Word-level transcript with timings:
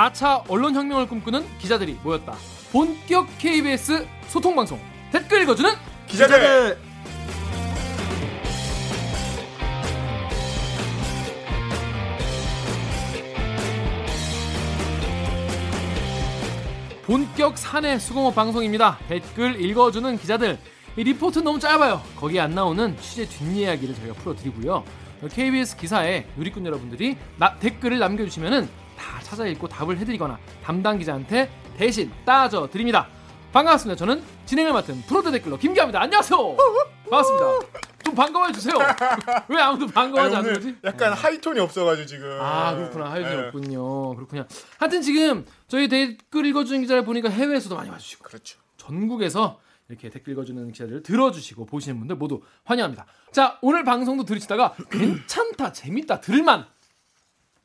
4차 0.00 0.48
언론혁명을 0.48 1.06
꿈꾸는 1.06 1.44
기자들이 1.58 1.98
모였다. 2.02 2.34
본격 2.72 3.26
KBS 3.38 4.06
소통방송 4.28 4.80
댓글 5.12 5.42
읽어주는 5.42 5.70
기자들. 6.06 6.78
본격 17.02 17.58
사내 17.58 17.98
수공업 17.98 18.34
방송입니다. 18.34 18.98
댓글 19.08 19.60
읽어주는 19.60 20.16
기자들. 20.16 20.58
이 20.96 21.04
리포트 21.04 21.40
너무 21.40 21.58
짧아요. 21.58 22.00
거기 22.16 22.40
안 22.40 22.54
나오는 22.54 22.96
취재 23.00 23.26
뒷이야기를 23.26 23.94
저희가 23.96 24.14
풀어드리고요. 24.14 24.84
KBS 25.28 25.76
기사에 25.76 26.26
누리꾼 26.36 26.64
여러분들이 26.64 27.18
나, 27.36 27.54
댓글을 27.56 27.98
남겨주시면은 27.98 28.68
다 29.00 29.18
찾아 29.22 29.46
읽고 29.46 29.66
답을 29.66 29.96
해드리거나 29.98 30.38
담당 30.62 30.98
기자한테 30.98 31.50
대신 31.76 32.12
따져 32.26 32.68
드립니다. 32.68 33.08
반갑습니다. 33.52 33.98
저는 33.98 34.22
진행을 34.44 34.72
맡은 34.74 35.00
프로 35.02 35.32
댓글러 35.32 35.56
김기화입니다. 35.56 36.02
안녕하세요. 36.02 36.56
반갑습니다. 37.08 37.46
좀 38.04 38.14
반가워해 38.14 38.52
주세요. 38.52 38.76
왜 39.48 39.60
아무도 39.60 39.86
반가워하지 39.86 40.36
않는 40.36 40.54
거지? 40.54 40.76
약간 40.84 41.12
하이톤이 41.14 41.58
없어가지고 41.60 42.06
지금. 42.06 42.38
아 42.40 42.74
그렇구나 42.74 43.10
하이톤이 43.10 43.36
네. 43.36 43.46
없군요. 43.46 44.14
그렇군요. 44.14 44.46
하여튼 44.78 45.02
지금 45.02 45.46
저희 45.66 45.88
댓글 45.88 46.46
읽어주는 46.46 46.80
기자를 46.82 47.04
보니까 47.04 47.28
해외에서도 47.30 47.74
많이 47.74 47.90
와주시고 47.90 48.22
그렇죠. 48.22 48.58
전국에서 48.76 49.58
이렇게 49.88 50.08
댓글 50.10 50.34
읽어주는 50.34 50.70
기자들을 50.70 51.02
들어주시고 51.02 51.66
보시는 51.66 51.98
분들 51.98 52.16
모두 52.16 52.42
환영합니다. 52.64 53.06
자 53.32 53.58
오늘 53.62 53.84
방송도 53.84 54.24
들으시다가 54.24 54.74
괜찮다 54.90 55.72
재밌다 55.72 56.20
들을만 56.20 56.66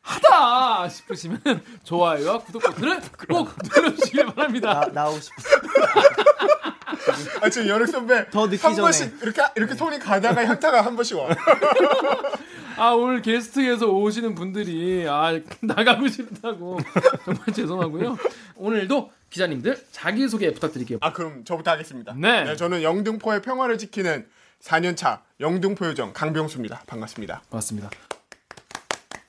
하다 0.05 0.87
싶으시면 0.87 1.41
좋아요와 1.83 2.39
구독 2.39 2.61
버튼을 2.61 3.01
꼭 3.27 3.49
눌러주시길 3.75 4.25
바랍니다. 4.27 4.81
나, 4.93 5.03
나오고 5.03 5.19
싶어. 5.19 5.35
아 7.41 7.49
지금 7.49 7.67
연욱 7.67 7.87
선배 7.87 8.29
더 8.29 8.45
늦기 8.47 8.61
한 8.61 8.73
전에. 8.75 8.81
번씩 8.83 9.17
이렇게 9.21 9.41
이렇게 9.55 9.73
손이 9.73 9.99
가다가 9.99 10.45
현타가 10.45 10.81
한 10.81 10.95
번씩 10.95 11.17
와. 11.17 11.29
아 12.77 12.89
오늘 12.91 13.21
게스트에서 13.21 13.87
오시는 13.87 14.35
분들이 14.35 15.07
아 15.07 15.39
나가고 15.61 16.07
싶다고 16.07 16.77
정말 17.25 17.45
죄송하고요. 17.53 18.17
오늘도 18.57 19.11
기자님들 19.31 19.85
자기 19.91 20.27
소개 20.27 20.53
부탁드릴게요. 20.53 20.99
아 21.01 21.13
그럼 21.13 21.43
저부터 21.45 21.71
하겠습니다. 21.71 22.13
네. 22.15 22.55
저는 22.55 22.83
영등포의 22.83 23.41
평화를 23.41 23.79
지키는 23.79 24.27
4년차 24.61 25.21
영등포 25.39 25.85
요정 25.87 26.13
강병수입니다. 26.13 26.83
반갑습니다. 26.85 27.41
고맙습니다. 27.49 27.89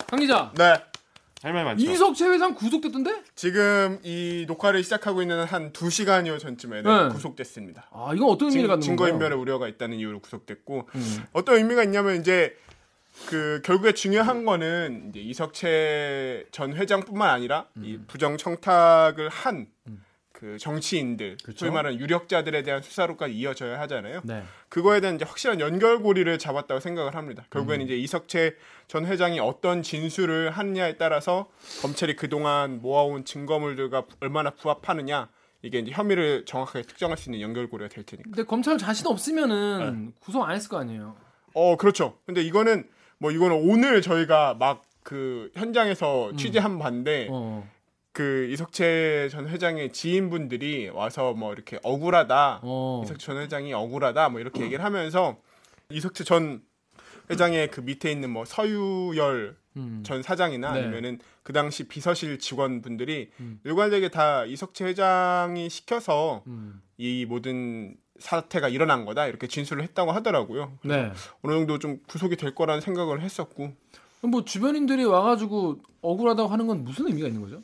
강 0.08 0.20
기자 0.20 0.52
네. 0.56 0.74
할 1.42 1.52
말 1.52 1.64
많죠. 1.64 1.84
이석채 1.84 2.28
회장 2.28 2.54
구속됐던데? 2.54 3.22
지금 3.34 4.00
이 4.02 4.46
녹화를 4.48 4.82
시작하고 4.82 5.22
있는 5.22 5.44
한 5.44 5.72
2시간여 5.72 6.38
전쯤에는 6.40 7.08
네. 7.08 7.12
구속됐습니다. 7.14 7.88
아 7.92 8.12
이건 8.14 8.30
어떤 8.30 8.48
의미를 8.48 8.68
갖는 8.68 8.80
증, 8.80 8.96
거 8.96 9.04
건가요? 9.04 9.14
인멸의 9.16 9.38
우려가 9.38 9.68
있다는 9.68 9.98
이유로 9.98 10.20
구속됐고 10.20 10.88
음. 10.94 11.24
어떤 11.32 11.56
의미가 11.56 11.84
있냐면 11.84 12.16
이제 12.20 12.56
그 13.26 13.60
결국에 13.64 13.92
중요한 13.92 14.44
거는 14.44 15.10
이제 15.10 15.20
이석채 15.20 16.46
전 16.52 16.74
회장뿐만 16.74 17.28
아니라 17.30 17.66
음. 17.76 17.84
이 17.84 17.98
부정 18.06 18.36
청탁을 18.36 19.28
한 19.28 19.66
그 20.36 20.58
정치인들, 20.58 21.38
그렇죠. 21.42 21.60
소위 21.60 21.70
말하는 21.70 21.98
유력자들에 21.98 22.62
대한 22.62 22.82
수사로까지 22.82 23.34
이어져야 23.34 23.80
하잖아요. 23.80 24.20
네. 24.22 24.42
그거에 24.68 25.00
대한 25.00 25.16
이제 25.16 25.24
확실한 25.24 25.60
연결고리를 25.60 26.38
잡았다고 26.38 26.78
생각을 26.78 27.14
합니다. 27.14 27.44
음. 27.44 27.50
결국에는 27.50 27.86
이제 27.86 27.96
이석채 27.96 28.54
전 28.86 29.06
회장이 29.06 29.40
어떤 29.40 29.82
진술을 29.82 30.50
하느냐에 30.50 30.98
따라서 30.98 31.48
검찰이 31.80 32.16
그동안 32.16 32.82
모아온 32.82 33.24
증거물들과 33.24 34.04
얼마나 34.20 34.50
부합하느냐 34.50 35.30
이게 35.62 35.78
이제 35.78 35.90
혐의를 35.92 36.44
정확하게 36.44 36.82
특정할 36.82 37.16
수 37.16 37.30
있는 37.30 37.40
연결고리가 37.40 37.88
될 37.88 38.04
테니까. 38.04 38.28
근데 38.28 38.44
검찰 38.44 38.76
자신 38.76 39.06
없으면은 39.06 40.06
네. 40.08 40.12
구속 40.20 40.44
안 40.44 40.54
했을 40.54 40.68
거 40.68 40.76
아니에요. 40.76 41.16
어 41.54 41.76
그렇죠. 41.76 42.18
근데 42.26 42.42
이거는 42.42 42.86
뭐 43.16 43.30
이거는 43.30 43.56
오늘 43.56 44.02
저희가 44.02 44.52
막 44.52 44.86
그 45.06 45.52
현장에서 45.54 46.32
취재한 46.36 46.80
바인데 46.80 47.28
음. 47.28 47.30
어. 47.30 47.68
그 48.16 48.48
이석채 48.50 49.28
전 49.30 49.46
회장의 49.46 49.92
지인분들이 49.92 50.88
와서 50.88 51.34
뭐 51.34 51.52
이렇게 51.52 51.78
억울하다. 51.82 52.60
어. 52.62 53.02
이석채 53.04 53.26
전 53.26 53.36
회장이 53.36 53.74
억울하다 53.74 54.30
뭐 54.30 54.40
이렇게 54.40 54.62
얘기를 54.62 54.82
하면서 54.82 55.36
이석채 55.90 56.24
전 56.24 56.62
회장의 57.28 57.70
그 57.70 57.82
밑에 57.82 58.10
있는 58.10 58.30
뭐 58.30 58.46
서유열 58.46 59.58
음. 59.76 60.02
전 60.02 60.22
사장이나 60.22 60.72
네. 60.72 60.80
아니면은 60.80 61.18
그 61.42 61.52
당시 61.52 61.88
비서실 61.88 62.38
직원분들이 62.38 63.32
음. 63.38 63.60
일관되게 63.64 64.08
다 64.08 64.46
이석채 64.46 64.86
회장이 64.86 65.68
시켜서 65.68 66.42
음. 66.46 66.80
이 66.96 67.26
모든 67.28 67.98
사태가 68.18 68.70
일어난 68.70 69.04
거다 69.04 69.26
이렇게 69.26 69.46
진술을 69.46 69.82
했다고 69.82 70.12
하더라고요. 70.12 70.78
네. 70.84 71.12
어느 71.42 71.52
정도 71.52 71.78
좀 71.78 71.98
구속이 72.08 72.36
될 72.36 72.54
거라는 72.54 72.80
생각을 72.80 73.20
했었고 73.20 73.74
뭐 74.22 74.42
주변인들이 74.42 75.04
와가지고 75.04 75.82
억울하다고 76.00 76.48
하는 76.48 76.66
건 76.66 76.82
무슨 76.82 77.08
의미가 77.08 77.28
있는 77.28 77.42
거죠? 77.42 77.62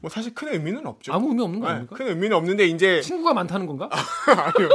뭐 0.00 0.08
사실 0.10 0.34
큰 0.34 0.48
의미는 0.52 0.86
없죠. 0.86 1.12
아무 1.12 1.28
의미 1.28 1.42
없는 1.42 1.60
거 1.60 1.66
네, 1.66 1.72
아닙니까? 1.72 1.96
큰 1.96 2.08
의미는 2.08 2.36
없는데 2.36 2.66
이제 2.66 3.00
친구가 3.00 3.34
많다는 3.34 3.66
건가? 3.66 3.88
아니요. 4.26 4.68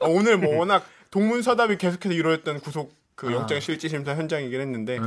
어, 0.00 0.08
오늘 0.08 0.38
뭐 0.38 0.56
워낙 0.58 0.84
동문서답이 1.10 1.76
계속해서 1.78 2.14
이루어졌던 2.14 2.60
구속 2.60 2.92
그 3.14 3.28
아. 3.28 3.32
영장 3.32 3.60
실질심사 3.60 4.14
현장이긴 4.14 4.60
했는데 4.60 4.98
네. 4.98 5.06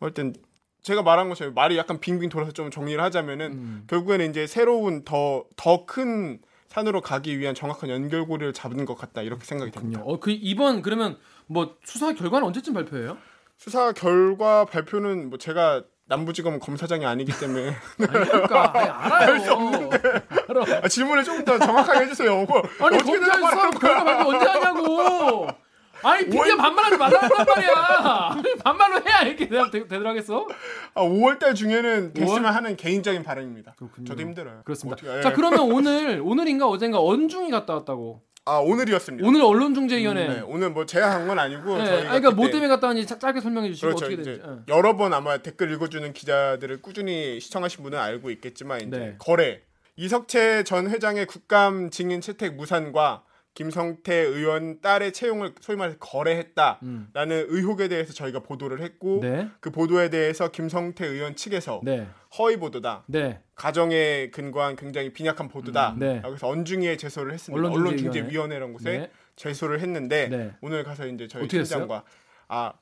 어쨌든 0.00 0.34
제가 0.82 1.02
말한 1.02 1.28
것처럼 1.28 1.54
말이 1.54 1.76
약간 1.76 1.98
빙빙 2.00 2.28
돌아서 2.28 2.52
좀 2.52 2.70
정리를 2.70 3.02
하자면은 3.02 3.52
음. 3.52 3.84
결국에는 3.88 4.30
이제 4.30 4.46
새로운 4.46 5.04
더 5.04 5.44
더 5.56 5.86
큰 5.86 6.40
산으로 6.68 7.00
가기 7.00 7.38
위한 7.38 7.54
정확한 7.54 7.88
연결고리를 7.88 8.52
잡은 8.52 8.84
것 8.84 8.94
같다 8.94 9.22
이렇게 9.22 9.42
생각이 9.44 9.70
됩니다. 9.70 10.00
그렇군요. 10.00 10.14
어, 10.14 10.20
그 10.20 10.30
이번 10.30 10.82
그러면 10.82 11.16
뭐 11.46 11.76
수사 11.82 12.12
결과는 12.12 12.46
언제쯤 12.46 12.74
발표해요? 12.74 13.16
수사 13.56 13.92
결과 13.92 14.66
발표는 14.66 15.30
뭐 15.30 15.38
제가 15.38 15.82
남부지검 16.08 16.58
검사장이 16.58 17.04
아니기 17.04 17.32
때문에 17.38 17.68
아니, 17.68 17.74
그러니까 18.28 18.72
아니, 18.74 18.88
알아요. 18.88 19.90
알아. 20.48 20.80
아, 20.82 20.88
질문을 20.88 21.22
조금 21.24 21.44
더 21.44 21.58
정확하게 21.58 22.06
해주세요. 22.06 22.44
뭐, 22.46 22.62
아니 22.80 22.98
검찰 22.98 23.34
수사? 23.40 23.70
결과 23.70 24.04
발표 24.04 24.30
언제 24.30 24.46
하냐고. 24.46 25.46
아니 26.00 26.24
비디오 26.26 26.56
반말하지 26.56 26.96
말라는 26.96 27.28
란 27.28 27.46
말이야. 27.46 27.74
아니, 28.30 28.54
반말로 28.62 29.02
해야 29.04 29.22
이렇게 29.22 29.48
되, 29.48 29.58
되, 29.70 29.88
되더라겠어? 29.88 30.46
아, 30.94 31.02
5월달 31.02 31.54
중에는 31.56 32.12
됐으면 32.14 32.42
5월? 32.44 32.54
하는 32.54 32.76
개인적인 32.76 33.24
바람입니다. 33.24 33.74
그렇군요. 33.76 34.06
저도 34.06 34.22
힘들어요. 34.22 34.60
그렇습니다. 34.64 34.94
어떻게- 35.02 35.18
예. 35.18 35.22
자 35.22 35.32
그러면 35.32 35.60
오늘 35.72 36.22
오늘인가 36.24 36.68
어젠가 36.68 37.00
언중이 37.02 37.50
갔다 37.50 37.74
왔다고. 37.74 38.22
아 38.48 38.58
오늘이었습니다. 38.60 39.26
오늘 39.28 39.42
언론중재위원회. 39.42 40.26
네, 40.28 40.40
오늘 40.40 40.70
뭐 40.70 40.86
제가 40.86 41.10
한 41.10 41.28
건 41.28 41.38
아니고 41.38 41.76
네, 41.78 41.84
저희가 41.84 41.96
아니, 41.98 42.20
그러니까 42.20 42.30
뭐 42.30 42.46
때문에 42.48 42.68
갔다 42.68 42.86
왔는지 42.86 43.06
자- 43.06 43.18
짧게 43.18 43.40
설명해 43.40 43.68
주시고 43.70 43.86
그렇죠. 43.88 44.06
어떻게 44.06 44.16
됐지. 44.22 44.40
예. 44.42 44.74
여러 44.74 44.96
번 44.96 45.12
아마 45.12 45.38
댓글 45.38 45.70
읽어주는 45.72 46.10
기자들을 46.14 46.80
꾸준히 46.80 47.38
시청하신 47.40 47.82
분은 47.84 47.98
알고 47.98 48.30
있겠지만 48.30 48.80
이제 48.80 48.98
네. 48.98 49.14
거래 49.18 49.60
이석채 49.96 50.64
전 50.64 50.88
회장의 50.88 51.26
국감 51.26 51.90
증인 51.90 52.20
채택 52.20 52.54
무산과 52.54 53.24
김성태 53.58 54.14
의원 54.14 54.80
딸의 54.80 55.12
채용을 55.12 55.52
소위 55.60 55.76
말해서 55.76 55.98
거래했다라는 55.98 56.80
음. 56.84 57.46
의혹에 57.48 57.88
대해서 57.88 58.12
저희가 58.12 58.38
보도를 58.38 58.80
했고 58.82 59.18
네. 59.20 59.48
그 59.58 59.72
보도에 59.72 60.10
대해서 60.10 60.52
김성태 60.52 61.04
의원 61.04 61.34
측에서 61.34 61.80
네. 61.82 62.06
허위 62.38 62.56
보도다. 62.56 63.02
네. 63.08 63.40
가정에 63.56 64.30
근거한 64.30 64.76
굉장히 64.76 65.12
빈약한 65.12 65.48
보도다. 65.48 65.90
음, 65.94 65.98
네. 65.98 66.20
그래서 66.24 66.46
언중위에 66.46 66.96
제소를 66.98 67.32
했습니다. 67.32 67.58
언론중재위원회. 67.60 68.10
언론중재위원회라는 68.10 68.72
곳에 68.74 68.98
네. 68.98 69.10
제소를 69.34 69.80
했는데 69.80 70.28
네. 70.28 70.52
오늘 70.60 70.84
가서 70.84 71.08
이제 71.08 71.26
저희? 71.26 71.48
팀장과 71.48 72.04
아 72.46 72.72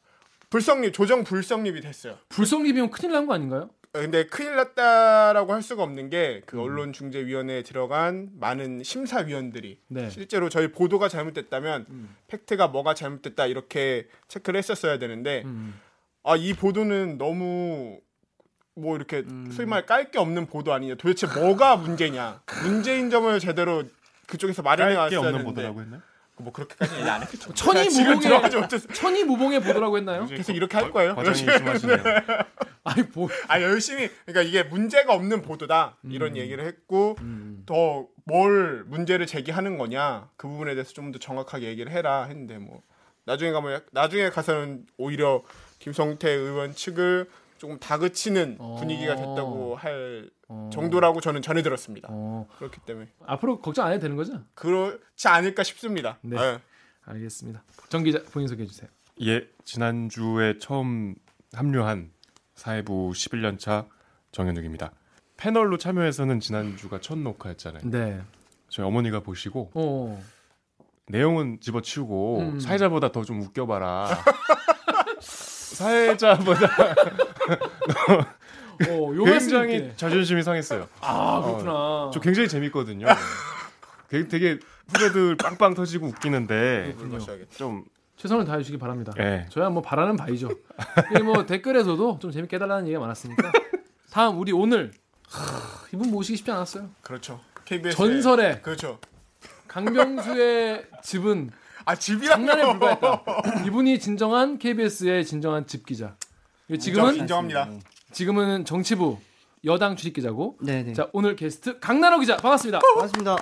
불성립 0.50 0.93
조정 0.93 1.25
불성립이 1.25 1.81
됐어요. 1.81 2.19
불성립이면 2.29 2.90
큰일 2.90 3.12
난 3.12 3.26
거 3.26 3.32
아닌가요? 3.32 3.70
근데 4.00 4.26
큰일 4.26 4.56
났다라고 4.56 5.52
할 5.52 5.62
수가 5.62 5.82
없는 5.82 6.10
게 6.10 6.37
음. 6.37 6.46
그 6.46 6.60
언론중재위원회에 6.60 7.62
들어간 7.62 8.31
많은 8.38 8.82
심사위원들이 8.82 9.81
네. 9.88 10.10
실제로 10.10 10.48
저희 10.48 10.69
보도가 10.72 11.08
잘못됐다면 11.08 11.87
음. 11.88 12.16
팩트가 12.28 12.69
뭐가 12.69 12.94
잘못됐다 12.94 13.46
이렇게 13.46 14.08
체크를 14.28 14.58
했었어야 14.58 14.98
되는데 14.98 15.43
음. 15.44 15.81
아이 16.25 16.52
보도는 16.54 17.19
너무 17.19 18.00
뭐 18.75 18.96
이렇게 18.96 19.19
음. 19.28 19.50
소위 19.52 19.66
말 19.66 19.87
깔 19.87 20.10
게 20.10 20.19
없는 20.19 20.46
보도 20.46 20.72
아니냐 20.72 20.96
도대체 20.96 21.26
뭐가 21.26 21.76
문제냐 21.76 22.43
문제인 22.62 23.10
점을 23.10 23.38
제대로 23.40 23.84
그쪽에서 24.26 24.62
마련해 24.62 24.96
왔어야 24.96 25.20
되는데 25.22 25.44
보도라고 25.44 25.81
했나요? 25.81 26.02
뭐 26.38 26.53
그렇게까지 26.53 26.97
얘기 26.99 27.09
안 27.09 27.23
했겠죠. 27.23 27.53
천이 27.55 27.88
못해서 28.61 28.88
천이 28.88 29.25
무봉의 29.25 29.61
보도라고 29.62 29.97
했나요? 29.97 30.27
계속 30.27 30.53
이렇게 30.55 30.77
할 30.77 30.91
거예요? 30.91 31.15
과정이 31.15 31.37
심하시네요. 31.37 31.99
아니 32.85 33.03
뭐. 33.15 33.29
아 33.49 33.61
열심히. 33.62 34.09
그러니까 34.27 34.43
이게 34.43 34.62
문제가 34.62 35.15
없는 35.15 35.43
보도다. 35.43 35.97
이런 36.09 36.37
얘기를 36.37 36.65
했고 36.65 37.17
더뭘 37.67 38.85
문제를 38.87 39.27
제기하는 39.27 39.79
거냐. 39.79 40.29
그 40.37 40.47
부분에 40.49 40.75
대해서 40.75 40.93
좀 40.93 41.12
더 41.12 41.19
정확하게 41.19 41.67
얘기를 41.69 41.91
해라 41.93 42.25
했는데 42.25 42.59
뭐 42.59 42.82
나중에 43.25 43.50
가면 43.53 43.73
약- 43.73 43.87
나중에 43.93 44.31
가서는 44.31 44.87
오히려 44.99 45.43
김성태 45.79 46.29
의원 46.31 46.75
측을 46.75 47.29
조금 47.58 47.79
다그치는 47.79 48.56
어. 48.58 48.76
분위기가 48.79 49.17
됐다고 49.17 49.76
할 49.76 50.31
어. 50.49 50.70
정도라고 50.73 51.20
저는 51.20 51.43
전해 51.43 51.62
들었습니다. 51.62 52.08
어. 52.11 52.47
그렇기 52.58 52.81
때문에 52.81 53.08
앞으로 53.26 53.61
걱정 53.61 53.87
안 53.87 53.93
해도 53.93 54.03
되는 54.03 54.17
거죠? 54.17 54.41
그렇지 54.55 55.29
않을까 55.29 55.62
싶습니다. 55.62 56.19
네. 56.23 56.37
예. 56.37 56.58
알겠습니다. 57.05 57.62
정 57.88 58.03
기자 58.03 58.23
본인 58.32 58.49
소개해 58.49 58.67
주세요. 58.67 58.88
예, 59.23 59.47
지난주에 59.64 60.58
처음 60.58 61.14
합류한 61.53 62.11
사회부 62.55 63.12
11년차 63.14 63.87
정현욱입니다. 64.32 64.91
패널로 65.37 65.79
참여해서는 65.79 66.41
지난주가 66.41 67.00
첫 67.00 67.19
녹화였잖아요. 67.19 67.82
네. 67.91 68.20
저희 68.69 68.85
어머니가 68.87 69.20
보시고 69.20 69.70
어. 69.75 70.23
내용은 71.08 71.61
집어치우고 71.61 72.38
음. 72.41 72.61
사회자보다 72.61 73.12
더 73.12 73.23
좀 73.23 73.41
웃겨봐라. 73.41 74.08
사회자보다 75.20 76.94
어, 78.88 79.25
굉장히 79.25 79.76
있게. 79.76 79.93
자존심이 79.96 80.43
상했어요. 80.43 80.88
아, 81.00 81.40
그렇구나. 81.43 82.10
저 82.12 82.20
굉장히 82.20 82.48
재밌거든요. 82.48 83.06
되게, 84.08 84.28
되게 84.28 84.58
후배들 84.88 85.37
빵빵 85.37 85.75
터지고 85.75 86.06
웃기는데. 86.08 86.94
좀 87.56 87.84
최선을 88.16 88.44
다해 88.44 88.58
주시기 88.60 88.78
바랍니다. 88.78 89.12
예. 89.19 89.46
저야 89.50 89.69
뭐 89.69 89.82
바라는 89.82 90.16
바이죠. 90.16 90.48
뭐 91.25 91.44
댓글에서도 91.44 92.19
좀 92.20 92.31
재밌게 92.31 92.56
해달라는 92.56 92.87
얘기가 92.87 93.00
많았으니까. 93.00 93.52
다음 94.10 94.38
우리 94.38 94.52
오늘 94.52 94.93
하, 95.28 95.40
이분 95.93 96.10
모시기 96.10 96.38
쉽지 96.38 96.50
않았어요. 96.50 96.88
그렇죠. 97.02 97.40
KBS 97.66 97.96
전설의 97.96 98.62
그렇죠. 98.62 98.98
강병수의 99.69 100.87
집은 101.02 101.50
아 101.84 101.94
집이라뇨. 101.94 102.46
장난에 102.46 102.64
불과했다. 102.72 103.25
이분이 103.66 103.98
진정한 104.00 104.58
KBS의 104.58 105.25
진정한 105.26 105.66
집 105.66 105.84
기자. 105.84 106.16
그리고 106.67 106.81
지금은 106.81 107.17
인정합니다. 107.17 107.71
지금은 108.13 108.65
정치부 108.65 109.19
여당 109.65 109.97
출입 109.97 110.15
기자고. 110.15 110.57
네네. 110.61 110.95
자 110.95 111.09
오늘 111.13 111.37
게스트 111.37 111.79
강나로 111.79 112.19
기자 112.19 112.37
반갑습니다. 112.37 112.81
반갑습니다. 112.81 113.37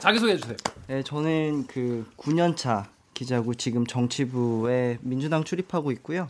자기 0.00 0.18
소개해 0.18 0.38
주세요. 0.38 0.56
네, 0.88 1.02
저는 1.02 1.66
그 1.66 2.06
9년 2.16 2.56
차 2.56 2.90
기자고 3.14 3.54
지금 3.54 3.86
정치부에 3.86 4.98
민주당 5.02 5.44
출입하고 5.44 5.92
있고요. 5.92 6.28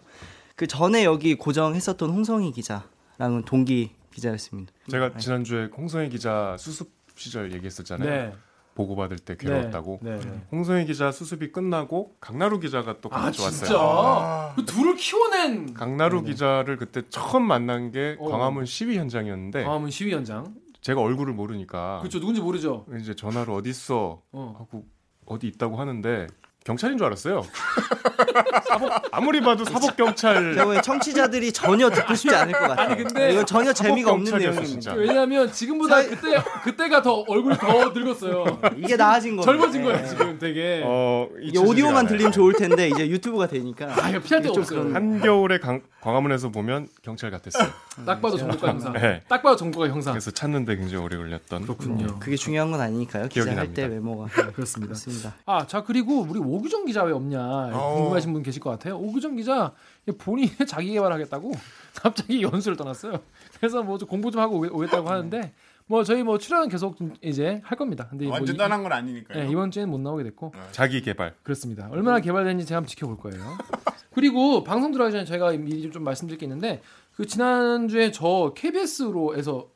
그 0.57 0.67
전에 0.67 1.05
여기 1.05 1.35
고정했었던 1.37 2.11
홍성희 2.11 2.53
기자랑은 2.53 3.45
동기 3.47 3.93
기자였습니다. 4.13 4.73
제가 4.91 5.17
지난주에 5.17 5.71
홍성희 5.77 6.11
기자 6.11 6.57
수습 6.59 6.93
시절 7.17 7.53
얘기했었잖아요. 7.53 8.11
네. 8.11 8.33
보고받을 8.75 9.19
때 9.19 9.37
괴로웠다고. 9.37 10.01
네. 10.03 10.19
네. 10.19 10.41
홍성희 10.51 10.87
기자 10.87 11.13
수습이 11.13 11.53
끝나고 11.53 12.17
강나루 12.21 12.59
기자가 12.61 13.01
또아 13.01 13.21
같이 13.23 13.39
진짜 13.39 13.79
왔어요. 13.79 14.53
그 14.57 14.65
둘을 14.65 14.97
키워낸 14.97 15.75
강나루 15.75 16.23
기자를 16.23 16.77
그때 16.77 17.03
처음 17.11 17.43
만난 17.43 17.91
게 17.91 18.17
어. 18.19 18.29
광화문 18.31 18.65
시위 18.65 18.97
현장이었는데 18.99 19.65
광화문 19.65 19.91
시위 19.91 20.13
현장. 20.13 20.55
제가 20.81 21.01
얼굴을 21.01 21.33
모르니까 21.33 22.01
그렇죠 22.01 22.19
누군지 22.19 22.41
모르죠. 22.41 22.87
이제 22.99 23.15
전화로 23.15 23.55
어디 23.55 23.71
있어 23.71 24.23
어. 24.33 24.57
하고 24.59 24.85
어디 25.27 25.47
있다고 25.47 25.77
하는데 25.77 26.27
경찰인 26.65 26.97
줄 26.97 27.07
알았어요. 27.07 27.43
사복, 28.69 28.91
아무리 29.11 29.41
봐도 29.41 29.65
사복 29.65 29.97
경찰 29.97 30.57
청취자들이 30.83 31.53
전혀 31.53 31.91
듣고 31.91 32.15
싶지 32.15 32.35
않을 32.35 32.53
것 32.53 32.61
같아요. 32.69 32.89
아니, 32.93 33.03
근데 33.03 33.33
이건 33.33 33.47
전혀 33.47 33.73
재미가 33.73 34.13
없는 34.13 34.39
내용입니다. 34.39 34.93
왜냐하면 34.95 35.51
지금보다 35.53 36.03
사- 36.03 36.09
그때 36.09 36.43
그때가 36.65 37.03
더 37.03 37.25
얼굴이 37.27 37.57
더 37.57 37.89
늙었어요. 37.93 38.61
이게 38.77 38.97
나아진 38.97 39.37
거예요. 39.37 39.45
젊어진 39.45 39.83
네. 39.83 40.07
지금 40.07 40.39
되게. 40.39 40.83
어, 40.85 41.29
오디오만. 41.59 42.07
들리면 42.07 42.33
좋을 42.33 42.53
텐데 42.55 42.89
이제 42.89 43.09
유튜브가 43.09 43.47
되니까. 43.47 43.87
아 43.97 44.11
이거 44.11 44.19
피할 44.21 44.43
데가 44.43 44.53
좀 44.55 44.63
없어요. 44.63 44.81
그런- 44.83 44.95
한겨울에 44.95 45.59
강- 45.59 45.83
광화문에서 46.01 46.51
보면 46.51 46.89
경찰 47.03 47.31
같았어요. 47.31 47.71
딱 48.05 48.21
봐도 48.21 48.37
정보가 48.37 48.69
형사. 48.69 48.93
네. 48.93 49.23
딱 49.29 49.43
봐도 49.43 49.57
정보가 49.57 49.89
형사. 49.89 50.11
그래서 50.11 50.31
찾는데 50.31 50.77
굉장히 50.77 51.03
오래 51.05 51.17
걸렸던 51.17 51.63
그렇군요. 51.63 52.19
그게 52.19 52.37
중요한 52.37 52.71
건 52.71 52.81
아니니까요. 52.81 53.29
기자 53.29 53.45
기억이 53.45 53.57
할때 53.59 53.83
납니다. 53.83 53.95
외모가. 53.95 54.27
그렇습니다. 54.53 54.89
그렇습니다. 54.89 55.35
아, 55.47 55.67
자 55.67 55.83
그리고 55.85 56.27
우리 56.29 56.39
오규정 56.53 56.85
기자 56.85 57.03
왜 57.05 57.13
없냐 57.13 57.71
어. 57.73 57.95
궁금하신 57.97 58.33
분 58.33 58.43
계실 58.43 58.61
것 58.61 58.71
같아요. 58.71 58.99
오규정 58.99 59.37
기자 59.37 59.73
본인이 60.19 60.51
자기 60.69 60.93
개발하겠다고 60.93 61.53
갑자기 61.97 62.43
연수를 62.43 62.77
떠났어요. 62.77 63.21
그래서 63.59 63.83
뭐 63.83 63.97
좀 63.99 64.09
공부 64.09 64.31
좀 64.31 64.41
하고 64.41 64.61
오겠- 64.61 64.73
오겠다고 64.75 65.09
하는데 65.09 65.53
뭐 65.87 66.05
저희 66.05 66.23
뭐 66.23 66.39
출연은 66.39 66.69
계속 66.69 66.97
좀 66.97 67.15
이제 67.23 67.61
할 67.65 67.77
겁니다. 67.79 68.07
근데 68.09 68.25
뭐 68.27 68.35
완전 68.35 68.55
이- 68.55 68.59
떠난 68.59 68.83
건 68.83 68.93
아니니까요. 68.93 69.45
네, 69.45 69.51
이번 69.51 69.71
주에는 69.71 69.91
못 69.91 69.99
나오게 70.01 70.25
됐고 70.25 70.53
자기 70.73 71.01
개발. 71.01 71.35
그렇습니다. 71.43 71.89
얼마나 71.91 72.21
개발되는지 72.21 72.67
제가 72.67 72.79
한번 72.79 72.89
지켜볼 72.89 73.17
거예요. 73.19 73.43
그리고 74.15 74.63
방송 74.63 74.93
들어가기 74.93 75.13
전에 75.13 75.25
저희가 75.25 75.53
미리 75.53 75.91
좀 75.91 76.05
말씀드릴 76.05 76.39
게 76.39 76.45
있는데 76.47 76.83
그 77.15 77.27
지난주에 77.27 78.11
저 78.13 78.53
KBS로 78.55 79.37
해서 79.37 79.69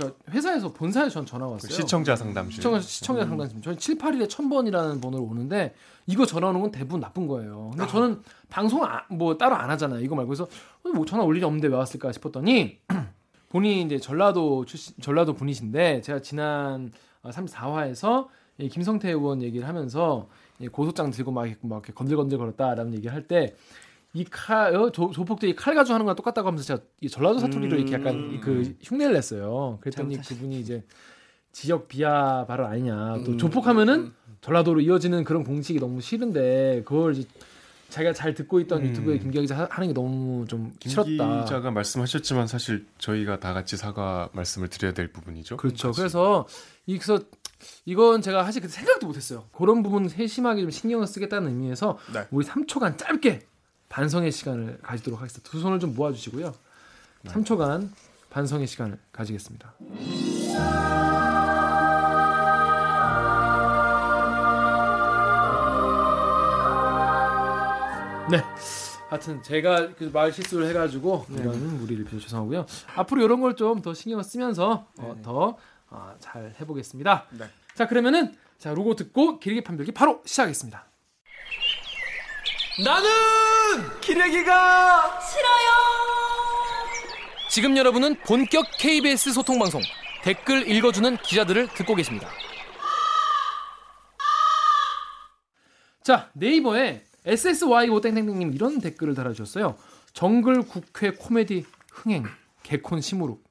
그러니까 0.00 0.16
회사에서 0.30 0.72
본사에 0.72 1.08
전 1.10 1.26
전화 1.26 1.46
왔어요. 1.46 1.70
시청자 1.70 2.16
상담실. 2.16 2.54
시청자 2.54 2.80
시청자 2.80 3.26
상담팀. 3.26 3.60
저희 3.62 3.76
781에 3.76 4.28
1000번이라는 4.28 5.02
번호로 5.02 5.24
오는데 5.24 5.74
이거 6.06 6.24
전화 6.24 6.48
오는 6.48 6.60
건 6.60 6.70
대부분 6.70 7.00
나쁜 7.00 7.26
거예요. 7.26 7.70
근데 7.76 7.86
저는 7.90 8.22
방송 8.48 8.82
아, 8.84 9.04
뭐 9.10 9.36
따로 9.36 9.54
안 9.54 9.70
하잖아요. 9.70 10.00
이거 10.00 10.14
말고 10.16 10.28
그래서 10.28 10.44
어, 10.44 10.88
뭐 10.88 11.04
전화 11.04 11.22
올 11.24 11.36
일이 11.36 11.44
없는데 11.44 11.68
왜 11.68 11.74
왔을까 11.74 12.12
싶었더니 12.12 12.78
본인이 13.50 13.82
이제 13.82 13.98
전라도 13.98 14.64
출신 14.64 14.94
전라도 15.00 15.34
분이신데 15.34 16.00
제가 16.00 16.20
지난 16.20 16.90
34화에서 17.24 18.28
김성태 18.70 19.10
의원 19.10 19.42
얘기를 19.42 19.66
하면서 19.68 20.28
이 20.58 20.68
고소장 20.68 21.10
들고 21.10 21.30
막, 21.30 21.46
이렇게 21.46 21.66
막 21.66 21.76
이렇게 21.76 21.92
건들건들 21.92 22.38
거렸다라는 22.38 22.94
얘기를 22.94 23.14
할 23.14 23.26
때 23.26 23.54
이 24.12 24.24
칼, 24.24 24.74
어, 24.74 24.90
조, 24.90 25.10
조폭들이 25.10 25.54
칼 25.54 25.74
가지고 25.74 25.94
하는 25.94 26.04
거랑 26.06 26.16
똑같다고 26.16 26.48
하면서 26.48 26.64
제가 26.64 26.80
이 27.00 27.08
전라도 27.08 27.38
사투리로 27.38 27.76
이렇게 27.76 27.92
약간 27.94 28.40
그 28.40 28.74
흉내를 28.82 29.14
냈어요. 29.14 29.78
그랬더니 29.80 30.20
그분이 30.20 30.58
이제 30.60 30.84
지역 31.52 31.86
비하 31.88 32.44
발언 32.46 32.70
아니냐. 32.70 33.22
또 33.24 33.32
음, 33.32 33.38
조폭하면은 33.38 34.12
전라도로 34.40 34.80
이어지는 34.80 35.22
그런 35.24 35.44
공식이 35.44 35.78
너무 35.78 36.00
싫은데 36.00 36.82
그걸 36.84 37.14
이제 37.16 37.28
자기가 37.88 38.12
잘 38.12 38.34
듣고 38.34 38.60
있던 38.60 38.82
음. 38.82 38.86
유튜브에 38.88 39.18
김기아 39.18 39.40
기자 39.42 39.56
하- 39.58 39.68
하는 39.70 39.88
게 39.88 39.94
너무 39.94 40.44
좀김 40.46 40.90
싫었다. 40.90 41.44
기자가 41.44 41.70
말씀하셨지만 41.72 42.46
사실 42.46 42.86
저희가 42.98 43.38
다 43.40 43.52
같이 43.52 43.76
사과 43.76 44.28
말씀을 44.32 44.68
드려야 44.68 44.92
될 44.92 45.12
부분이죠. 45.12 45.56
그렇죠. 45.56 45.90
그래서 45.92 46.46
이- 46.86 46.98
그래서 46.98 47.22
이건 47.84 48.22
제가 48.22 48.44
사실 48.44 48.62
그때 48.62 48.72
생각도 48.72 49.06
못했어요. 49.06 49.44
그런 49.52 49.82
부분 49.82 50.08
세심하게 50.08 50.62
좀 50.62 50.70
신경을 50.70 51.06
쓰겠다는 51.06 51.48
의미에서 51.48 51.98
네. 52.14 52.26
우리 52.30 52.46
3초간 52.46 52.96
짧게 52.96 53.40
반성의 53.90 54.32
시간을 54.32 54.78
가지도록 54.82 55.20
하겠습니다. 55.20 55.50
두 55.50 55.60
손을 55.60 55.78
좀 55.80 55.94
모아주시고요. 55.94 56.54
3초간 57.26 57.90
반성의 58.30 58.66
시간을 58.66 58.98
가지겠습니다. 59.12 59.74
네. 68.30 68.40
하여튼 69.08 69.42
제가 69.42 69.92
그말 69.96 70.32
실수를 70.32 70.68
해가지고 70.68 71.26
이런 71.30 71.78
무리를 71.78 72.04
빌어 72.04 72.20
죄송하고요. 72.20 72.64
앞으로 72.94 73.22
이런 73.24 73.40
걸 73.40 73.56
좀 73.56 73.82
더 73.82 73.92
신경 73.92 74.20
을 74.20 74.24
쓰면서 74.24 74.86
어, 74.98 75.16
더 75.22 75.58
어, 75.88 76.14
잘 76.20 76.54
해보겠습니다. 76.60 77.26
네. 77.30 77.46
자 77.74 77.88
그러면은 77.88 78.36
자 78.58 78.72
로고 78.72 78.94
듣고 78.94 79.40
길게 79.40 79.64
판별기 79.64 79.90
바로 79.92 80.22
시작하겠습니다. 80.24 80.84
나는 82.84 83.10
기레기가 84.00 85.20
싫어요. 85.20 85.70
지금 87.48 87.76
여러분은 87.76 88.20
본격 88.20 88.66
KBS 88.78 89.32
소통 89.32 89.58
방송 89.58 89.80
댓글 90.22 90.68
읽어주는 90.68 91.16
기자들을 91.18 91.68
듣고 91.68 91.94
계십니다. 91.94 92.28
자 96.02 96.30
네이버에 96.34 97.04
SSY5 97.26 98.02
땡땡땡님 98.02 98.54
이런 98.54 98.80
댓글을 98.80 99.14
달아주셨어요. 99.14 99.76
정글 100.12 100.62
국회 100.62 101.10
코미디 101.10 101.66
흥행 101.90 102.24
개콘 102.62 103.00
시무룩. 103.00 103.44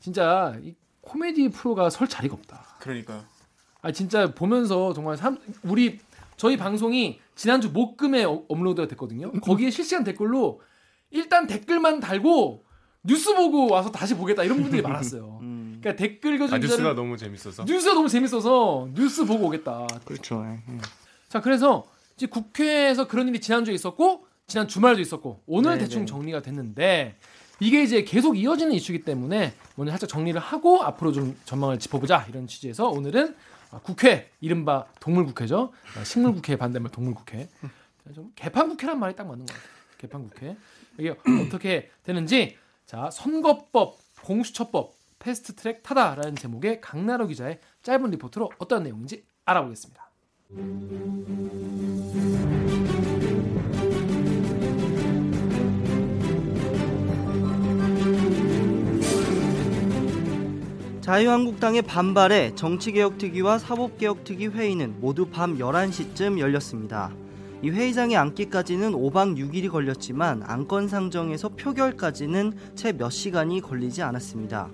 진짜 0.00 0.54
이 0.62 0.74
코미디 1.00 1.50
프로가 1.50 1.90
설 1.90 2.08
자리가 2.08 2.34
없다. 2.34 2.76
그러니까요. 2.80 3.24
아 3.82 3.92
진짜 3.92 4.32
보면서 4.34 4.92
정말 4.92 5.16
삼, 5.16 5.38
우리 5.62 6.00
저희 6.40 6.56
방송이 6.56 7.20
지난주 7.34 7.68
목금에 7.70 8.24
어- 8.24 8.44
업로드가 8.48 8.88
됐거든요. 8.88 9.30
거기에 9.42 9.68
실시간 9.68 10.04
댓글로 10.04 10.62
일단 11.10 11.46
댓글만 11.46 12.00
달고 12.00 12.64
뉴스 13.02 13.34
보고 13.34 13.70
와서 13.70 13.90
다시 13.92 14.14
보겠다 14.14 14.42
이런 14.42 14.62
분들이 14.62 14.80
많았어요. 14.80 15.40
음, 15.42 15.76
그러니까 15.82 16.02
댓글 16.02 16.32
아, 16.32 16.34
읽어주는 16.36 16.60
뉴스가 16.62 16.76
기자를 16.78 16.96
너무 16.96 17.18
재밌어서. 17.18 17.64
뉴스가 17.64 17.92
너무 17.92 18.08
재밌어서 18.08 18.88
뉴스 18.94 19.26
보고 19.26 19.48
오겠다. 19.48 19.86
그렇죠. 20.06 20.42
예, 20.46 20.72
예. 20.72 20.78
자 21.28 21.42
그래서 21.42 21.86
이제 22.16 22.24
국회에서 22.26 23.06
그런 23.06 23.28
일이 23.28 23.38
지난주에 23.38 23.74
있었고 23.74 24.24
지난 24.46 24.66
주말도 24.66 25.02
있었고 25.02 25.42
오늘 25.46 25.72
네, 25.72 25.80
대충 25.80 26.00
네. 26.00 26.06
정리가 26.06 26.40
됐는데 26.40 27.16
이게 27.60 27.82
이제 27.82 28.02
계속 28.02 28.38
이어지는 28.38 28.72
이슈이기 28.72 29.04
때문에 29.04 29.52
먼저 29.76 29.90
살짝 29.90 30.08
정리를 30.08 30.40
하고 30.40 30.82
앞으로 30.84 31.12
좀 31.12 31.36
전망을 31.44 31.78
짚어보자 31.78 32.24
이런 32.30 32.46
취지에서 32.46 32.88
오늘은 32.88 33.28
아, 33.28 33.59
국회 33.78 34.30
이른바 34.40 34.86
동물국회죠? 35.00 35.72
아, 35.96 36.04
식물국회 36.04 36.56
반대말 36.56 36.90
동물국회. 36.90 37.48
좀 38.14 38.32
개판국회란 38.34 38.98
말이 38.98 39.14
딱 39.14 39.26
맞는 39.26 39.46
것 39.46 39.52
같아요. 39.54 39.70
개판 39.98 40.28
국회. 40.28 40.56
이게 40.98 41.14
어떻게 41.46 41.90
되는지? 42.02 42.56
자 42.86 43.10
선거법 43.10 43.98
공수처법 44.22 44.94
패스트트랙 45.20 45.82
타다라는 45.82 46.34
제목의 46.34 46.80
강나로 46.80 47.26
기자의 47.28 47.60
짧은 47.82 48.10
리포트로 48.10 48.50
어떤 48.58 48.82
내용인지 48.82 49.24
알아보겠습니다. 49.44 50.10
자유한국당의 61.10 61.82
반발에 61.82 62.54
정치개혁특위와 62.54 63.58
사법개혁특위 63.58 64.46
회의는 64.46 64.94
모두 65.00 65.26
밤 65.26 65.58
11시쯤 65.58 66.38
열렸습니다. 66.38 67.10
이 67.64 67.70
회의장에 67.70 68.14
앉기까지는 68.14 68.92
5박 68.92 69.36
6일이 69.36 69.68
걸렸지만 69.72 70.44
안건 70.46 70.86
상정에서 70.86 71.48
표결까지는 71.48 72.52
채 72.76 72.92
몇 72.92 73.10
시간이 73.10 73.60
걸리지 73.60 74.02
않았습니다. 74.02 74.68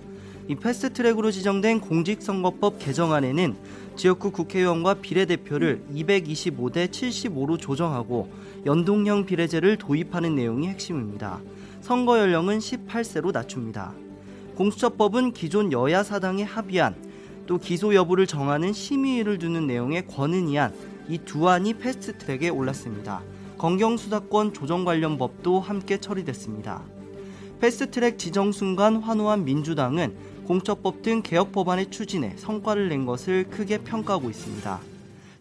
이 0.48 0.56
패스트트랙으로 0.56 1.30
지정된 1.30 1.80
공직선거법 1.80 2.80
개정안에는 2.80 3.56
지역구 3.96 4.30
국회의원과 4.30 4.96
비례대표를 5.00 5.86
225대 5.90 6.90
75로 6.90 7.58
조정하고 7.58 8.30
연동형 8.66 9.24
비례제를 9.24 9.78
도입하는 9.78 10.34
내용이 10.34 10.68
핵심입니다. 10.68 11.40
선거 11.80 12.18
연령은 12.18 12.58
18세로 12.58 13.32
낮춥니다. 13.32 13.94
공수처법은 14.56 15.32
기존 15.32 15.70
여야 15.70 16.02
사당의 16.02 16.46
합의안 16.46 16.94
또 17.46 17.58
기소 17.58 17.94
여부를 17.94 18.26
정하는 18.26 18.72
심의를 18.72 19.38
두는 19.38 19.66
내용의 19.66 20.06
권은이안 20.06 20.72
이 21.08 21.18
두 21.18 21.48
안이 21.48 21.74
패스트트랙에 21.74 22.48
올랐습니다. 22.48 23.22
검경수사권 23.58 24.54
조정 24.54 24.84
관련 24.84 25.18
법도 25.18 25.60
함께 25.60 25.98
처리됐습니다. 25.98 26.82
패스트트랙 27.60 28.18
지정 28.18 28.50
순간 28.50 28.96
환호한 28.96 29.44
민주당은 29.44 30.16
공처법 30.46 31.02
등 31.02 31.22
개혁 31.22 31.52
법안의 31.52 31.90
추진에 31.90 32.34
성과를 32.36 32.88
낸 32.88 33.04
것을 33.06 33.44
크게 33.50 33.78
평가하고 33.78 34.30
있습니다. 34.30 34.80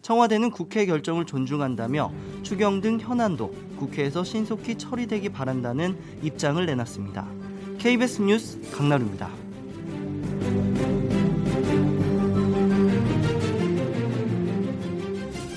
청와대는 0.02 0.50
국회 0.50 0.86
결정을 0.86 1.24
존중한다며 1.24 2.12
추경 2.42 2.80
등 2.80 3.00
현안도 3.00 3.52
국회에서 3.78 4.24
신속히 4.24 4.76
처리되기 4.76 5.30
바란다는 5.30 5.96
입장을 6.22 6.64
내놨습니다. 6.64 7.45
KBS 7.86 8.20
뉴스 8.20 8.58
강나루입니다. 8.72 9.30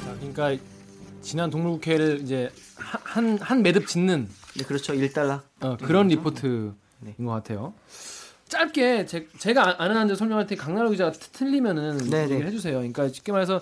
자, 0.04 0.16
그러니까 0.20 0.64
지난 1.22 1.50
동물국회를 1.50 2.22
이제 2.22 2.52
한한 2.78 3.64
매듭 3.64 3.88
짓는 3.88 4.30
네, 4.58 4.64
그렇죠. 4.64 4.94
1달러. 4.94 5.42
어, 5.62 5.78
그런 5.78 6.08
리포트인 6.08 6.76
네. 7.00 7.16
것 7.18 7.32
같아요. 7.32 7.74
짧게 8.48 9.08
제, 9.08 9.28
제가 9.40 9.82
아는 9.82 9.96
한데 9.98 10.14
설명할 10.14 10.46
때 10.46 10.56
강나루 10.56 10.92
기자가 10.92 11.12
트- 11.12 11.30
틀리면은 11.32 11.98
네, 11.98 12.24
얘기를 12.24 12.42
네. 12.42 12.46
해주세요. 12.46 12.78
그러니까 12.78 13.08
쉽게 13.10 13.32
말해서 13.32 13.62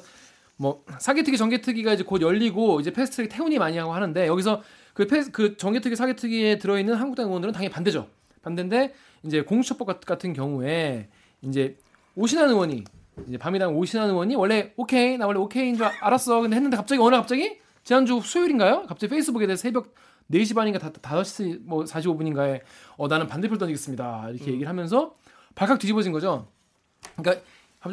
뭐 0.57 0.83
사개특위 1.00 1.38
정개특위가 1.38 1.93
이제 1.93 2.03
곧 2.03 2.21
열리고 2.21 2.81
이제 2.81 2.91
패스트트랙 2.91 3.29
태운이 3.29 3.59
많이 3.59 3.77
하고 3.77 3.93
하는데 3.93 4.27
여기서 4.27 4.62
그 4.93 5.07
패스 5.07 5.31
그 5.31 5.55
정개특위 5.55 5.95
사개특위에 5.95 6.57
들어있는 6.57 6.95
한국당 6.95 7.27
의원들은 7.27 7.53
당연히 7.53 7.71
반대죠. 7.71 8.07
반대인데 8.41 8.94
이제 9.24 9.41
공수처법 9.41 9.88
같- 9.88 10.06
같은 10.06 10.34
경우에 10.34 11.10
이제 11.41 11.77
오신환 12.15 12.50
의원이 12.50 12.84
이제 13.27 13.38
밤이당 13.38 13.75
오신환 13.75 14.10
의원이 14.10 14.36
원래 14.36 14.74
오케이 14.77 15.17
나 15.17 15.25
원래 15.27 15.39
오케이인 15.39 15.75
줄 15.75 15.86
아- 15.86 15.94
알았어 16.01 16.41
근데 16.41 16.56
했는데 16.56 16.77
갑자기 16.77 17.01
어느 17.01 17.12
날 17.12 17.22
갑자기 17.22 17.60
지난주 17.84 18.20
수요일인가요? 18.22 18.84
갑자기 18.88 19.12
페이스북에 19.12 19.46
대해서 19.48 19.62
새벽 19.62 19.94
4시 20.32 20.56
반인가 20.56 20.77
다, 20.79 20.91
5시 20.91 21.62
뭐 21.63 21.84
45분인가에 21.86 22.62
어 22.98 23.08
나는 23.08 23.27
반대표를 23.27 23.58
던지겠습니다. 23.60 24.29
이렇게 24.32 24.51
얘기를 24.51 24.67
하면서 24.67 25.15
발칵 25.56 25.79
뒤집어진 25.79 26.12
거죠. 26.12 26.48
그러니까 27.15 27.44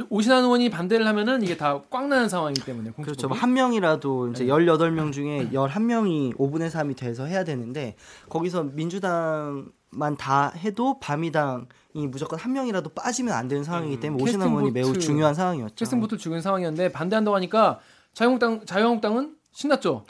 오신환 0.08 0.42
의원이 0.44 0.70
반대를 0.70 1.06
하면은 1.06 1.42
이게 1.42 1.56
다꽉 1.56 2.08
나는 2.08 2.28
상황이기 2.28 2.64
때문에 2.64 2.90
그렇죠. 2.90 2.96
공수처법이. 2.96 3.28
뭐한 3.38 3.52
명이라도 3.52 4.30
이제 4.30 4.44
네. 4.44 4.50
18명 4.50 5.12
중에 5.12 5.50
11명이 5.52 6.36
5분의 6.36 6.70
3이 6.70 6.96
돼서 6.96 7.26
해야 7.26 7.44
되는데 7.44 7.94
거기서 8.28 8.64
민주당만 8.64 10.16
다 10.18 10.48
해도 10.56 10.98
바미당이 11.00 12.06
무조건 12.08 12.38
한 12.38 12.52
명이라도 12.54 12.90
빠지면 12.90 13.34
안 13.34 13.46
되는 13.46 13.62
상황이기 13.62 14.00
때문에 14.00 14.20
음, 14.20 14.24
오신환 14.26 14.48
의원이 14.48 14.70
매우. 14.72 14.98
중요한 14.98 15.34
상황이었죠. 15.34 15.74
캐스팅 15.76 16.00
보트를 16.00 16.18
죽은 16.18 16.40
상황이었는데 16.40 16.90
반대한다고 16.90 17.36
하니까 17.36 17.78
자유한국당 18.14 18.64
자유한국당은 18.66 19.36
신났죠. 19.52 20.04